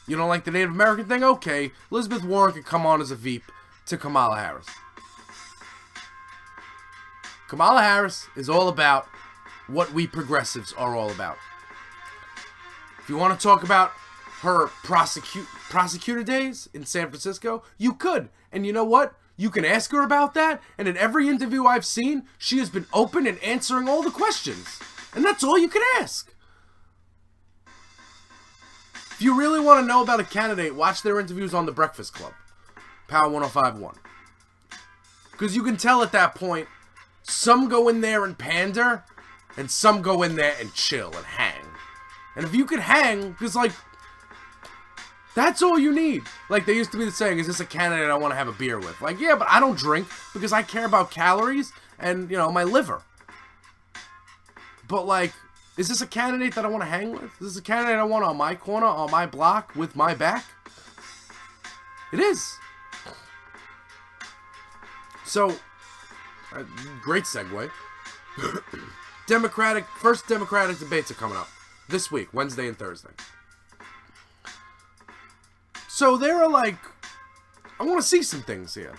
You 0.07 0.17
don't 0.17 0.27
like 0.27 0.43
the 0.43 0.51
Native 0.51 0.71
American 0.71 1.05
thing? 1.05 1.23
Okay, 1.23 1.71
Elizabeth 1.89 2.25
Warren 2.25 2.53
could 2.53 2.65
come 2.65 2.85
on 2.85 2.99
as 2.99 3.11
a 3.11 3.15
Veep 3.15 3.43
to 3.85 3.95
Kamala 3.95 4.35
Harris. 4.37 4.67
Kamala 7.47 7.81
Harris 7.81 8.27
is 8.35 8.49
all 8.49 8.67
about 8.67 9.07
what 9.67 9.93
we 9.93 10.07
progressives 10.07 10.73
are 10.73 10.95
all 10.95 11.11
about. 11.11 11.37
If 12.99 13.09
you 13.09 13.17
want 13.17 13.39
to 13.39 13.43
talk 13.43 13.63
about 13.63 13.91
her 14.41 14.67
prosecute 14.67 15.47
prosecutor 15.69 16.23
days 16.23 16.69
in 16.73 16.85
San 16.85 17.09
Francisco, 17.09 17.63
you 17.77 17.93
could. 17.93 18.29
And 18.51 18.65
you 18.65 18.73
know 18.73 18.83
what? 18.83 19.13
You 19.35 19.49
can 19.49 19.65
ask 19.65 19.91
her 19.91 20.01
about 20.01 20.33
that, 20.33 20.61
and 20.79 20.87
in 20.87 20.97
every 20.97 21.27
interview 21.27 21.65
I've 21.65 21.85
seen, 21.85 22.23
she 22.39 22.57
has 22.57 22.71
been 22.71 22.87
open 22.91 23.27
and 23.27 23.37
answering 23.43 23.87
all 23.87 24.01
the 24.01 24.09
questions. 24.09 24.79
And 25.13 25.23
that's 25.23 25.43
all 25.43 25.59
you 25.59 25.67
can 25.67 25.83
ask. 25.99 26.33
If 29.11 29.21
you 29.21 29.37
really 29.37 29.59
want 29.59 29.81
to 29.81 29.87
know 29.87 30.01
about 30.01 30.19
a 30.19 30.23
candidate, 30.23 30.75
watch 30.75 31.03
their 31.03 31.19
interviews 31.19 31.53
on 31.53 31.65
The 31.65 31.71
Breakfast 31.71 32.13
Club, 32.13 32.33
Power 33.07 33.29
1051. 33.29 33.95
Because 35.31 35.55
you 35.55 35.63
can 35.63 35.77
tell 35.77 36.01
at 36.01 36.11
that 36.13 36.33
point, 36.33 36.67
some 37.21 37.69
go 37.69 37.89
in 37.89 38.01
there 38.01 38.23
and 38.23 38.37
pander, 38.37 39.03
and 39.57 39.69
some 39.69 40.01
go 40.01 40.23
in 40.23 40.35
there 40.35 40.55
and 40.59 40.73
chill 40.73 41.13
and 41.15 41.25
hang. 41.25 41.65
And 42.35 42.45
if 42.45 42.53
you 42.53 42.65
could 42.65 42.79
hang, 42.79 43.31
because, 43.31 43.55
like, 43.55 43.71
that's 45.35 45.61
all 45.61 45.79
you 45.79 45.93
need. 45.93 46.23
Like, 46.49 46.65
they 46.65 46.73
used 46.73 46.91
to 46.91 46.97
be 46.97 47.05
the 47.05 47.11
saying, 47.11 47.39
is 47.39 47.47
this 47.47 47.59
a 47.59 47.65
candidate 47.65 48.09
I 48.09 48.15
want 48.15 48.31
to 48.31 48.35
have 48.35 48.47
a 48.47 48.53
beer 48.53 48.79
with? 48.79 49.01
Like, 49.01 49.19
yeah, 49.19 49.35
but 49.35 49.47
I 49.49 49.59
don't 49.59 49.77
drink 49.77 50.07
because 50.33 50.53
I 50.53 50.61
care 50.61 50.85
about 50.85 51.11
calories 51.11 51.73
and, 51.99 52.29
you 52.29 52.37
know, 52.37 52.51
my 52.51 52.63
liver. 52.63 53.01
But, 54.87 55.07
like, 55.07 55.33
is 55.77 55.87
this 55.87 56.01
a 56.01 56.07
candidate 56.07 56.53
that 56.55 56.63
I 56.63 56.67
want 56.67 56.83
to 56.83 56.89
hang 56.89 57.11
with? 57.11 57.31
Is 57.41 57.53
this 57.53 57.57
a 57.57 57.61
candidate 57.61 57.97
I 57.97 58.03
want 58.03 58.23
on 58.23 58.37
my 58.37 58.55
corner, 58.55 58.87
on 58.87 59.11
my 59.11 59.25
block, 59.25 59.75
with 59.75 59.95
my 59.95 60.13
back? 60.13 60.45
It 62.13 62.19
is. 62.19 62.55
So, 65.25 65.55
uh, 66.53 66.63
great 67.03 67.23
segue. 67.23 67.69
Democratic, 69.27 69.85
first 69.99 70.27
Democratic 70.27 70.79
debates 70.79 71.11
are 71.11 71.15
coming 71.15 71.37
up 71.37 71.49
this 71.89 72.11
week, 72.11 72.33
Wednesday 72.33 72.67
and 72.67 72.77
Thursday. 72.77 73.11
So 75.89 76.15
there 76.15 76.37
are 76.41 76.49
like, 76.49 76.77
I 77.79 77.83
want 77.83 78.01
to 78.01 78.07
see 78.07 78.23
some 78.23 78.41
things 78.41 78.73
here. 78.73 78.95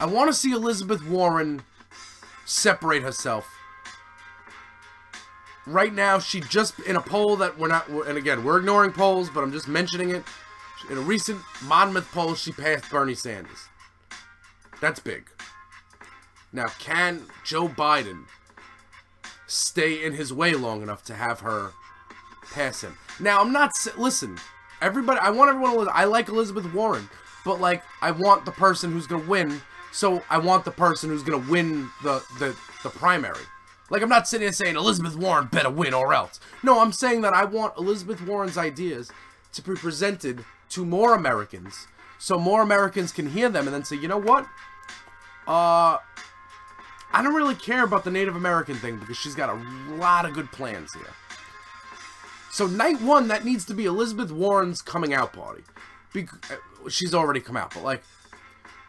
I 0.00 0.06
want 0.06 0.28
to 0.28 0.34
see 0.34 0.52
Elizabeth 0.52 1.04
Warren 1.06 1.62
separate 2.44 3.02
herself. 3.02 3.46
Right 5.66 5.92
now, 5.92 6.18
she 6.18 6.40
just 6.40 6.78
in 6.80 6.96
a 6.96 7.00
poll 7.00 7.36
that 7.36 7.58
we're 7.58 7.68
not, 7.68 7.88
and 7.88 8.16
again, 8.16 8.44
we're 8.44 8.58
ignoring 8.58 8.92
polls, 8.92 9.28
but 9.28 9.42
I'm 9.42 9.52
just 9.52 9.68
mentioning 9.68 10.10
it. 10.10 10.22
In 10.88 10.96
a 10.96 11.00
recent 11.00 11.40
Monmouth 11.64 12.10
poll, 12.12 12.34
she 12.34 12.52
passed 12.52 12.88
Bernie 12.90 13.14
Sanders. 13.14 13.68
That's 14.80 15.00
big. 15.00 15.28
Now, 16.52 16.68
can 16.78 17.24
Joe 17.44 17.68
Biden 17.68 18.24
stay 19.48 20.04
in 20.04 20.12
his 20.12 20.32
way 20.32 20.54
long 20.54 20.82
enough 20.82 21.02
to 21.04 21.14
have 21.14 21.40
her 21.40 21.72
pass 22.52 22.82
him? 22.82 22.96
Now, 23.18 23.40
I'm 23.40 23.52
not. 23.52 23.72
Listen, 23.96 24.38
everybody. 24.80 25.18
I 25.18 25.30
want 25.30 25.48
everyone 25.48 25.86
to. 25.86 25.92
I 25.92 26.04
like 26.04 26.28
Elizabeth 26.28 26.72
Warren, 26.72 27.08
but 27.44 27.60
like, 27.60 27.82
I 28.00 28.12
want 28.12 28.44
the 28.44 28.52
person 28.52 28.92
who's 28.92 29.06
gonna 29.06 29.26
win. 29.26 29.60
So 29.90 30.22
I 30.30 30.38
want 30.38 30.64
the 30.64 30.70
person 30.70 31.10
who's 31.10 31.22
gonna 31.22 31.50
win 31.50 31.90
the 32.02 32.22
the 32.38 32.56
the 32.84 32.90
primary. 32.90 33.44
Like, 33.90 34.02
I'm 34.02 34.08
not 34.08 34.28
sitting 34.28 34.44
here 34.44 34.52
saying 34.52 34.76
Elizabeth 34.76 35.16
Warren 35.16 35.46
better 35.46 35.70
win 35.70 35.94
or 35.94 36.12
else. 36.12 36.40
No, 36.62 36.80
I'm 36.80 36.92
saying 36.92 37.22
that 37.22 37.32
I 37.32 37.44
want 37.44 37.76
Elizabeth 37.78 38.20
Warren's 38.20 38.58
ideas 38.58 39.10
to 39.54 39.62
be 39.62 39.74
presented 39.74 40.44
to 40.70 40.84
more 40.84 41.14
Americans, 41.14 41.86
so 42.18 42.38
more 42.38 42.60
Americans 42.60 43.12
can 43.12 43.30
hear 43.30 43.48
them 43.48 43.66
and 43.66 43.74
then 43.74 43.84
say, 43.84 43.96
you 43.96 44.06
know 44.06 44.18
what? 44.18 44.46
Uh, 45.46 45.96
I 47.12 47.22
don't 47.22 47.34
really 47.34 47.54
care 47.54 47.84
about 47.84 48.04
the 48.04 48.10
Native 48.10 48.36
American 48.36 48.76
thing 48.76 48.98
because 48.98 49.16
she's 49.16 49.34
got 49.34 49.48
a 49.48 49.94
lot 49.94 50.26
of 50.26 50.34
good 50.34 50.50
plans 50.52 50.92
here. 50.92 51.14
So 52.50 52.66
night 52.66 53.00
one, 53.00 53.28
that 53.28 53.44
needs 53.44 53.64
to 53.66 53.74
be 53.74 53.84
Elizabeth 53.84 54.30
Warren's 54.30 54.82
coming 54.82 55.14
out 55.14 55.32
party. 55.32 55.62
Be- 56.12 56.28
uh, 56.50 56.88
she's 56.88 57.14
already 57.14 57.40
come 57.40 57.56
out, 57.56 57.72
but 57.74 57.84
like, 57.84 58.02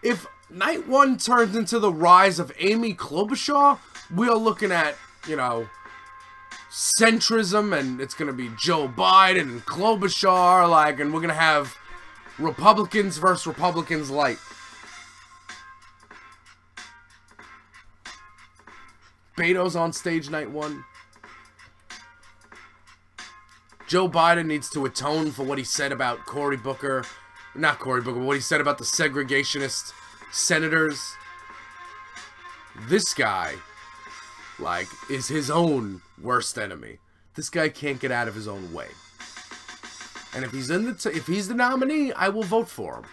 if 0.03 0.25
night 0.49 0.87
one 0.87 1.17
turns 1.17 1.55
into 1.55 1.79
the 1.79 1.91
rise 1.91 2.39
of 2.39 2.51
Amy 2.59 2.93
Klobuchar, 2.93 3.79
we 4.13 4.27
are 4.27 4.37
looking 4.37 4.71
at, 4.71 4.95
you 5.27 5.35
know, 5.35 5.67
centrism, 6.71 7.77
and 7.77 8.01
it's 8.01 8.13
gonna 8.13 8.33
be 8.33 8.49
Joe 8.57 8.87
Biden 8.87 9.41
and 9.41 9.65
Klobuchar, 9.65 10.69
like, 10.69 10.99
and 10.99 11.13
we're 11.13 11.21
gonna 11.21 11.33
have 11.33 11.77
Republicans 12.37 13.17
versus 13.17 13.47
Republicans 13.47 14.09
light. 14.09 14.39
Beto's 19.39 19.77
on 19.77 19.93
stage 19.93 20.29
night 20.29 20.51
one. 20.51 20.83
Joe 23.87 24.09
Biden 24.09 24.47
needs 24.47 24.69
to 24.71 24.85
atone 24.85 25.31
for 25.31 25.43
what 25.43 25.57
he 25.57 25.63
said 25.63 25.93
about 25.93 26.25
Cory 26.25 26.57
Booker. 26.57 27.05
Not 27.55 27.79
Cory 27.79 28.01
Booker, 28.01 28.19
what 28.19 28.35
he 28.35 28.41
said 28.41 28.59
about 28.59 28.77
the 28.77 28.83
segregationist 28.83 29.93
senators. 30.33 31.15
This 32.89 33.13
guy, 33.13 33.55
like, 34.59 34.87
is 35.09 35.29
his 35.29 35.49
own 35.49 36.01
worst 36.21 36.59
enemy. 36.59 36.97
This 37.35 37.49
guy 37.49 37.69
can't 37.69 37.99
get 37.99 38.11
out 38.11 38.27
of 38.27 38.35
his 38.35 38.47
own 38.47 38.73
way. 38.73 38.89
And 40.35 40.43
if 40.43 40.51
he's 40.51 40.69
in 40.69 40.83
the 40.85 41.11
if 41.15 41.27
he's 41.27 41.47
the 41.47 41.55
nominee, 41.55 42.11
I 42.11 42.27
will 42.27 42.43
vote 42.43 42.67
for 42.67 42.97
him. 42.97 43.05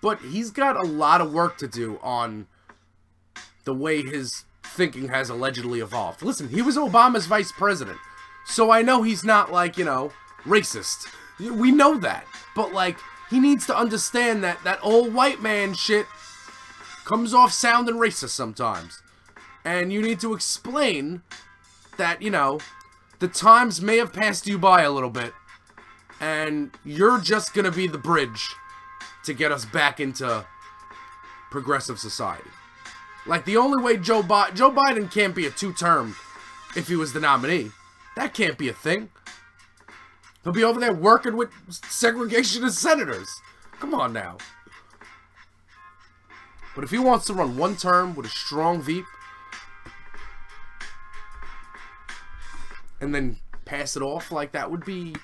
But 0.00 0.20
he's 0.20 0.50
got 0.50 0.76
a 0.76 0.88
lot 0.88 1.20
of 1.20 1.30
work 1.30 1.58
to 1.58 1.68
do 1.68 2.00
on 2.02 2.46
the 3.64 3.74
way 3.74 4.02
his 4.02 4.44
thinking 4.70 5.08
has 5.08 5.30
allegedly 5.30 5.80
evolved. 5.80 6.22
Listen, 6.22 6.48
he 6.48 6.62
was 6.62 6.76
Obama's 6.76 7.26
vice 7.26 7.52
president. 7.52 7.98
So 8.44 8.70
I 8.70 8.82
know 8.82 9.02
he's 9.02 9.24
not 9.24 9.52
like, 9.52 9.76
you 9.76 9.84
know, 9.84 10.12
racist. 10.44 11.06
We 11.38 11.70
know 11.70 11.98
that. 11.98 12.24
But 12.54 12.72
like 12.72 12.98
he 13.28 13.40
needs 13.40 13.66
to 13.66 13.76
understand 13.76 14.42
that 14.44 14.62
that 14.64 14.80
old 14.82 15.14
white 15.14 15.42
man 15.42 15.74
shit 15.74 16.06
comes 17.04 17.34
off 17.34 17.52
sounding 17.52 17.96
racist 17.96 18.30
sometimes. 18.30 19.02
And 19.64 19.92
you 19.92 20.00
need 20.00 20.20
to 20.20 20.34
explain 20.34 21.22
that, 21.98 22.22
you 22.22 22.30
know, 22.30 22.60
the 23.18 23.28
times 23.28 23.82
may 23.82 23.98
have 23.98 24.12
passed 24.12 24.46
you 24.46 24.58
by 24.58 24.82
a 24.82 24.90
little 24.90 25.10
bit 25.10 25.34
and 26.20 26.70
you're 26.84 27.18
just 27.18 27.54
to 27.64 27.72
be 27.72 27.86
the 27.86 27.98
bridge 27.98 28.54
to 29.24 29.32
get 29.32 29.50
us 29.50 29.64
back 29.64 30.00
into 30.00 30.44
progressive 31.50 31.98
society. 31.98 32.50
Like 33.26 33.44
the 33.44 33.56
only 33.56 33.82
way 33.82 33.96
Joe 33.96 34.22
Biden 34.22 34.54
Joe 34.54 34.70
Biden 34.70 35.10
can't 35.10 35.34
be 35.34 35.46
a 35.46 35.50
two-term 35.50 36.16
if 36.76 36.88
he 36.88 36.96
was 36.96 37.12
the 37.12 37.20
nominee. 37.20 37.70
That 38.16 38.34
can't 38.34 38.58
be 38.58 38.68
a 38.68 38.72
thing. 38.72 39.10
He'll 40.42 40.52
be 40.52 40.64
over 40.64 40.80
there 40.80 40.92
working 40.92 41.36
with 41.36 41.50
segregationist 41.68 42.72
senators. 42.72 43.28
Come 43.78 43.94
on 43.94 44.12
now. 44.12 44.38
But 46.74 46.84
if 46.84 46.90
he 46.90 46.98
wants 46.98 47.26
to 47.26 47.34
run 47.34 47.56
one 47.58 47.76
term 47.76 48.14
with 48.14 48.26
a 48.26 48.30
strong 48.30 48.80
Veep 48.80 49.04
and 53.00 53.14
then 53.14 53.36
pass 53.64 53.96
it 53.96 54.02
off 54.02 54.32
like 54.32 54.52
that 54.52 54.70
would 54.70 54.84
be 54.84 55.14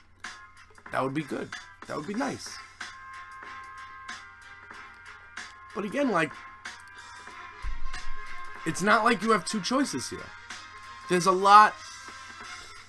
that 0.92 1.02
would 1.02 1.14
be 1.14 1.22
good. 1.22 1.48
That 1.86 1.96
would 1.96 2.06
be 2.06 2.14
nice. 2.14 2.56
But 5.74 5.84
again, 5.84 6.10
like 6.10 6.32
it's 8.66 8.82
not 8.82 9.04
like 9.04 9.22
you 9.22 9.30
have 9.30 9.44
two 9.44 9.60
choices 9.60 10.10
here. 10.10 10.26
There's 11.08 11.26
a 11.26 11.32
lot 11.32 11.74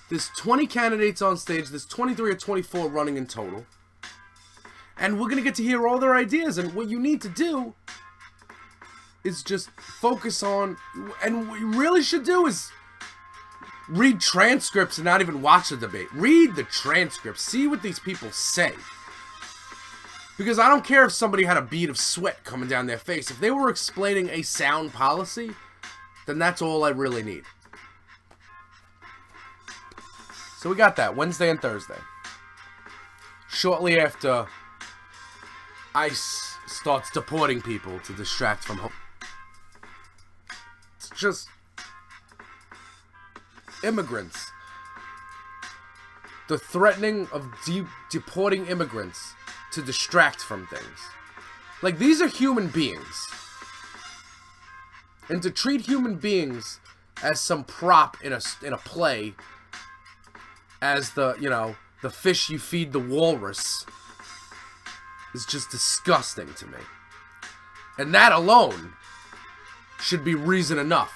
there's 0.08 0.30
20 0.38 0.66
candidates 0.66 1.20
on 1.20 1.36
stage. 1.36 1.68
There's 1.68 1.84
23 1.84 2.30
or 2.30 2.34
24 2.34 2.88
running 2.88 3.16
in 3.16 3.26
total. 3.26 3.66
And 4.96 5.20
we're 5.20 5.26
going 5.26 5.36
to 5.36 5.42
get 5.42 5.54
to 5.56 5.62
hear 5.62 5.86
all 5.86 5.98
their 5.98 6.14
ideas. 6.14 6.58
And 6.58 6.74
what 6.74 6.88
you 6.88 6.98
need 6.98 7.20
to 7.22 7.28
do 7.28 7.74
is 9.22 9.42
just 9.42 9.70
focus 10.00 10.42
on. 10.42 10.76
And 11.22 11.48
what 11.48 11.60
you 11.60 11.68
really 11.72 12.02
should 12.02 12.24
do 12.24 12.46
is 12.46 12.70
read 13.88 14.20
transcripts 14.20 14.98
and 14.98 15.04
not 15.04 15.20
even 15.20 15.42
watch 15.42 15.68
the 15.68 15.76
debate. 15.76 16.08
Read 16.12 16.56
the 16.56 16.64
transcripts. 16.64 17.42
See 17.42 17.66
what 17.66 17.82
these 17.82 17.98
people 17.98 18.30
say. 18.30 18.72
Because 20.38 20.58
I 20.58 20.68
don't 20.68 20.84
care 20.84 21.04
if 21.04 21.12
somebody 21.12 21.44
had 21.44 21.56
a 21.56 21.62
bead 21.62 21.90
of 21.90 21.98
sweat 21.98 22.44
coming 22.44 22.68
down 22.68 22.86
their 22.86 22.98
face. 22.98 23.30
If 23.30 23.40
they 23.40 23.50
were 23.50 23.68
explaining 23.68 24.30
a 24.30 24.42
sound 24.42 24.92
policy, 24.92 25.50
then 26.28 26.38
that's 26.38 26.60
all 26.60 26.84
I 26.84 26.90
really 26.90 27.22
need. 27.22 27.44
So 30.58 30.68
we 30.68 30.76
got 30.76 30.94
that 30.96 31.16
Wednesday 31.16 31.48
and 31.48 31.58
Thursday. 31.58 31.98
Shortly 33.48 33.98
after 33.98 34.46
ICE 35.94 36.54
starts 36.66 37.10
deporting 37.10 37.62
people 37.62 37.98
to 38.00 38.12
distract 38.12 38.62
from 38.62 38.76
Hope. 38.76 38.92
It's 40.98 41.08
just 41.16 41.48
immigrants. 43.82 44.52
The 46.48 46.58
threatening 46.58 47.26
of 47.32 47.46
de- 47.64 47.86
deporting 48.10 48.66
immigrants 48.66 49.32
to 49.72 49.80
distract 49.80 50.42
from 50.42 50.66
things. 50.66 50.98
Like, 51.80 51.98
these 51.98 52.20
are 52.20 52.28
human 52.28 52.68
beings. 52.68 53.28
And 55.28 55.42
to 55.42 55.50
treat 55.50 55.82
human 55.82 56.16
beings 56.16 56.80
as 57.22 57.40
some 57.40 57.64
prop 57.64 58.16
in 58.22 58.32
a, 58.32 58.40
in 58.62 58.72
a 58.72 58.78
play, 58.78 59.34
as 60.80 61.10
the, 61.10 61.36
you 61.40 61.50
know, 61.50 61.76
the 62.02 62.10
fish 62.10 62.48
you 62.48 62.58
feed 62.58 62.92
the 62.92 62.98
walrus, 62.98 63.84
is 65.34 65.44
just 65.44 65.70
disgusting 65.70 66.52
to 66.54 66.66
me. 66.66 66.78
And 67.98 68.14
that 68.14 68.32
alone 68.32 68.92
should 70.00 70.24
be 70.24 70.34
reason 70.34 70.78
enough 70.78 71.12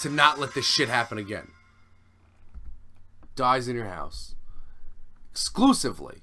to 0.00 0.08
not 0.08 0.38
let 0.40 0.54
this 0.54 0.66
shit 0.66 0.88
happen 0.88 1.18
again. 1.18 1.48
Dyze 3.36 3.68
in 3.68 3.76
your 3.76 3.88
house. 3.88 4.34
Exclusively 5.30 6.22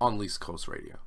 on 0.00 0.18
Least 0.18 0.40
Coast 0.40 0.68
Radio. 0.68 0.98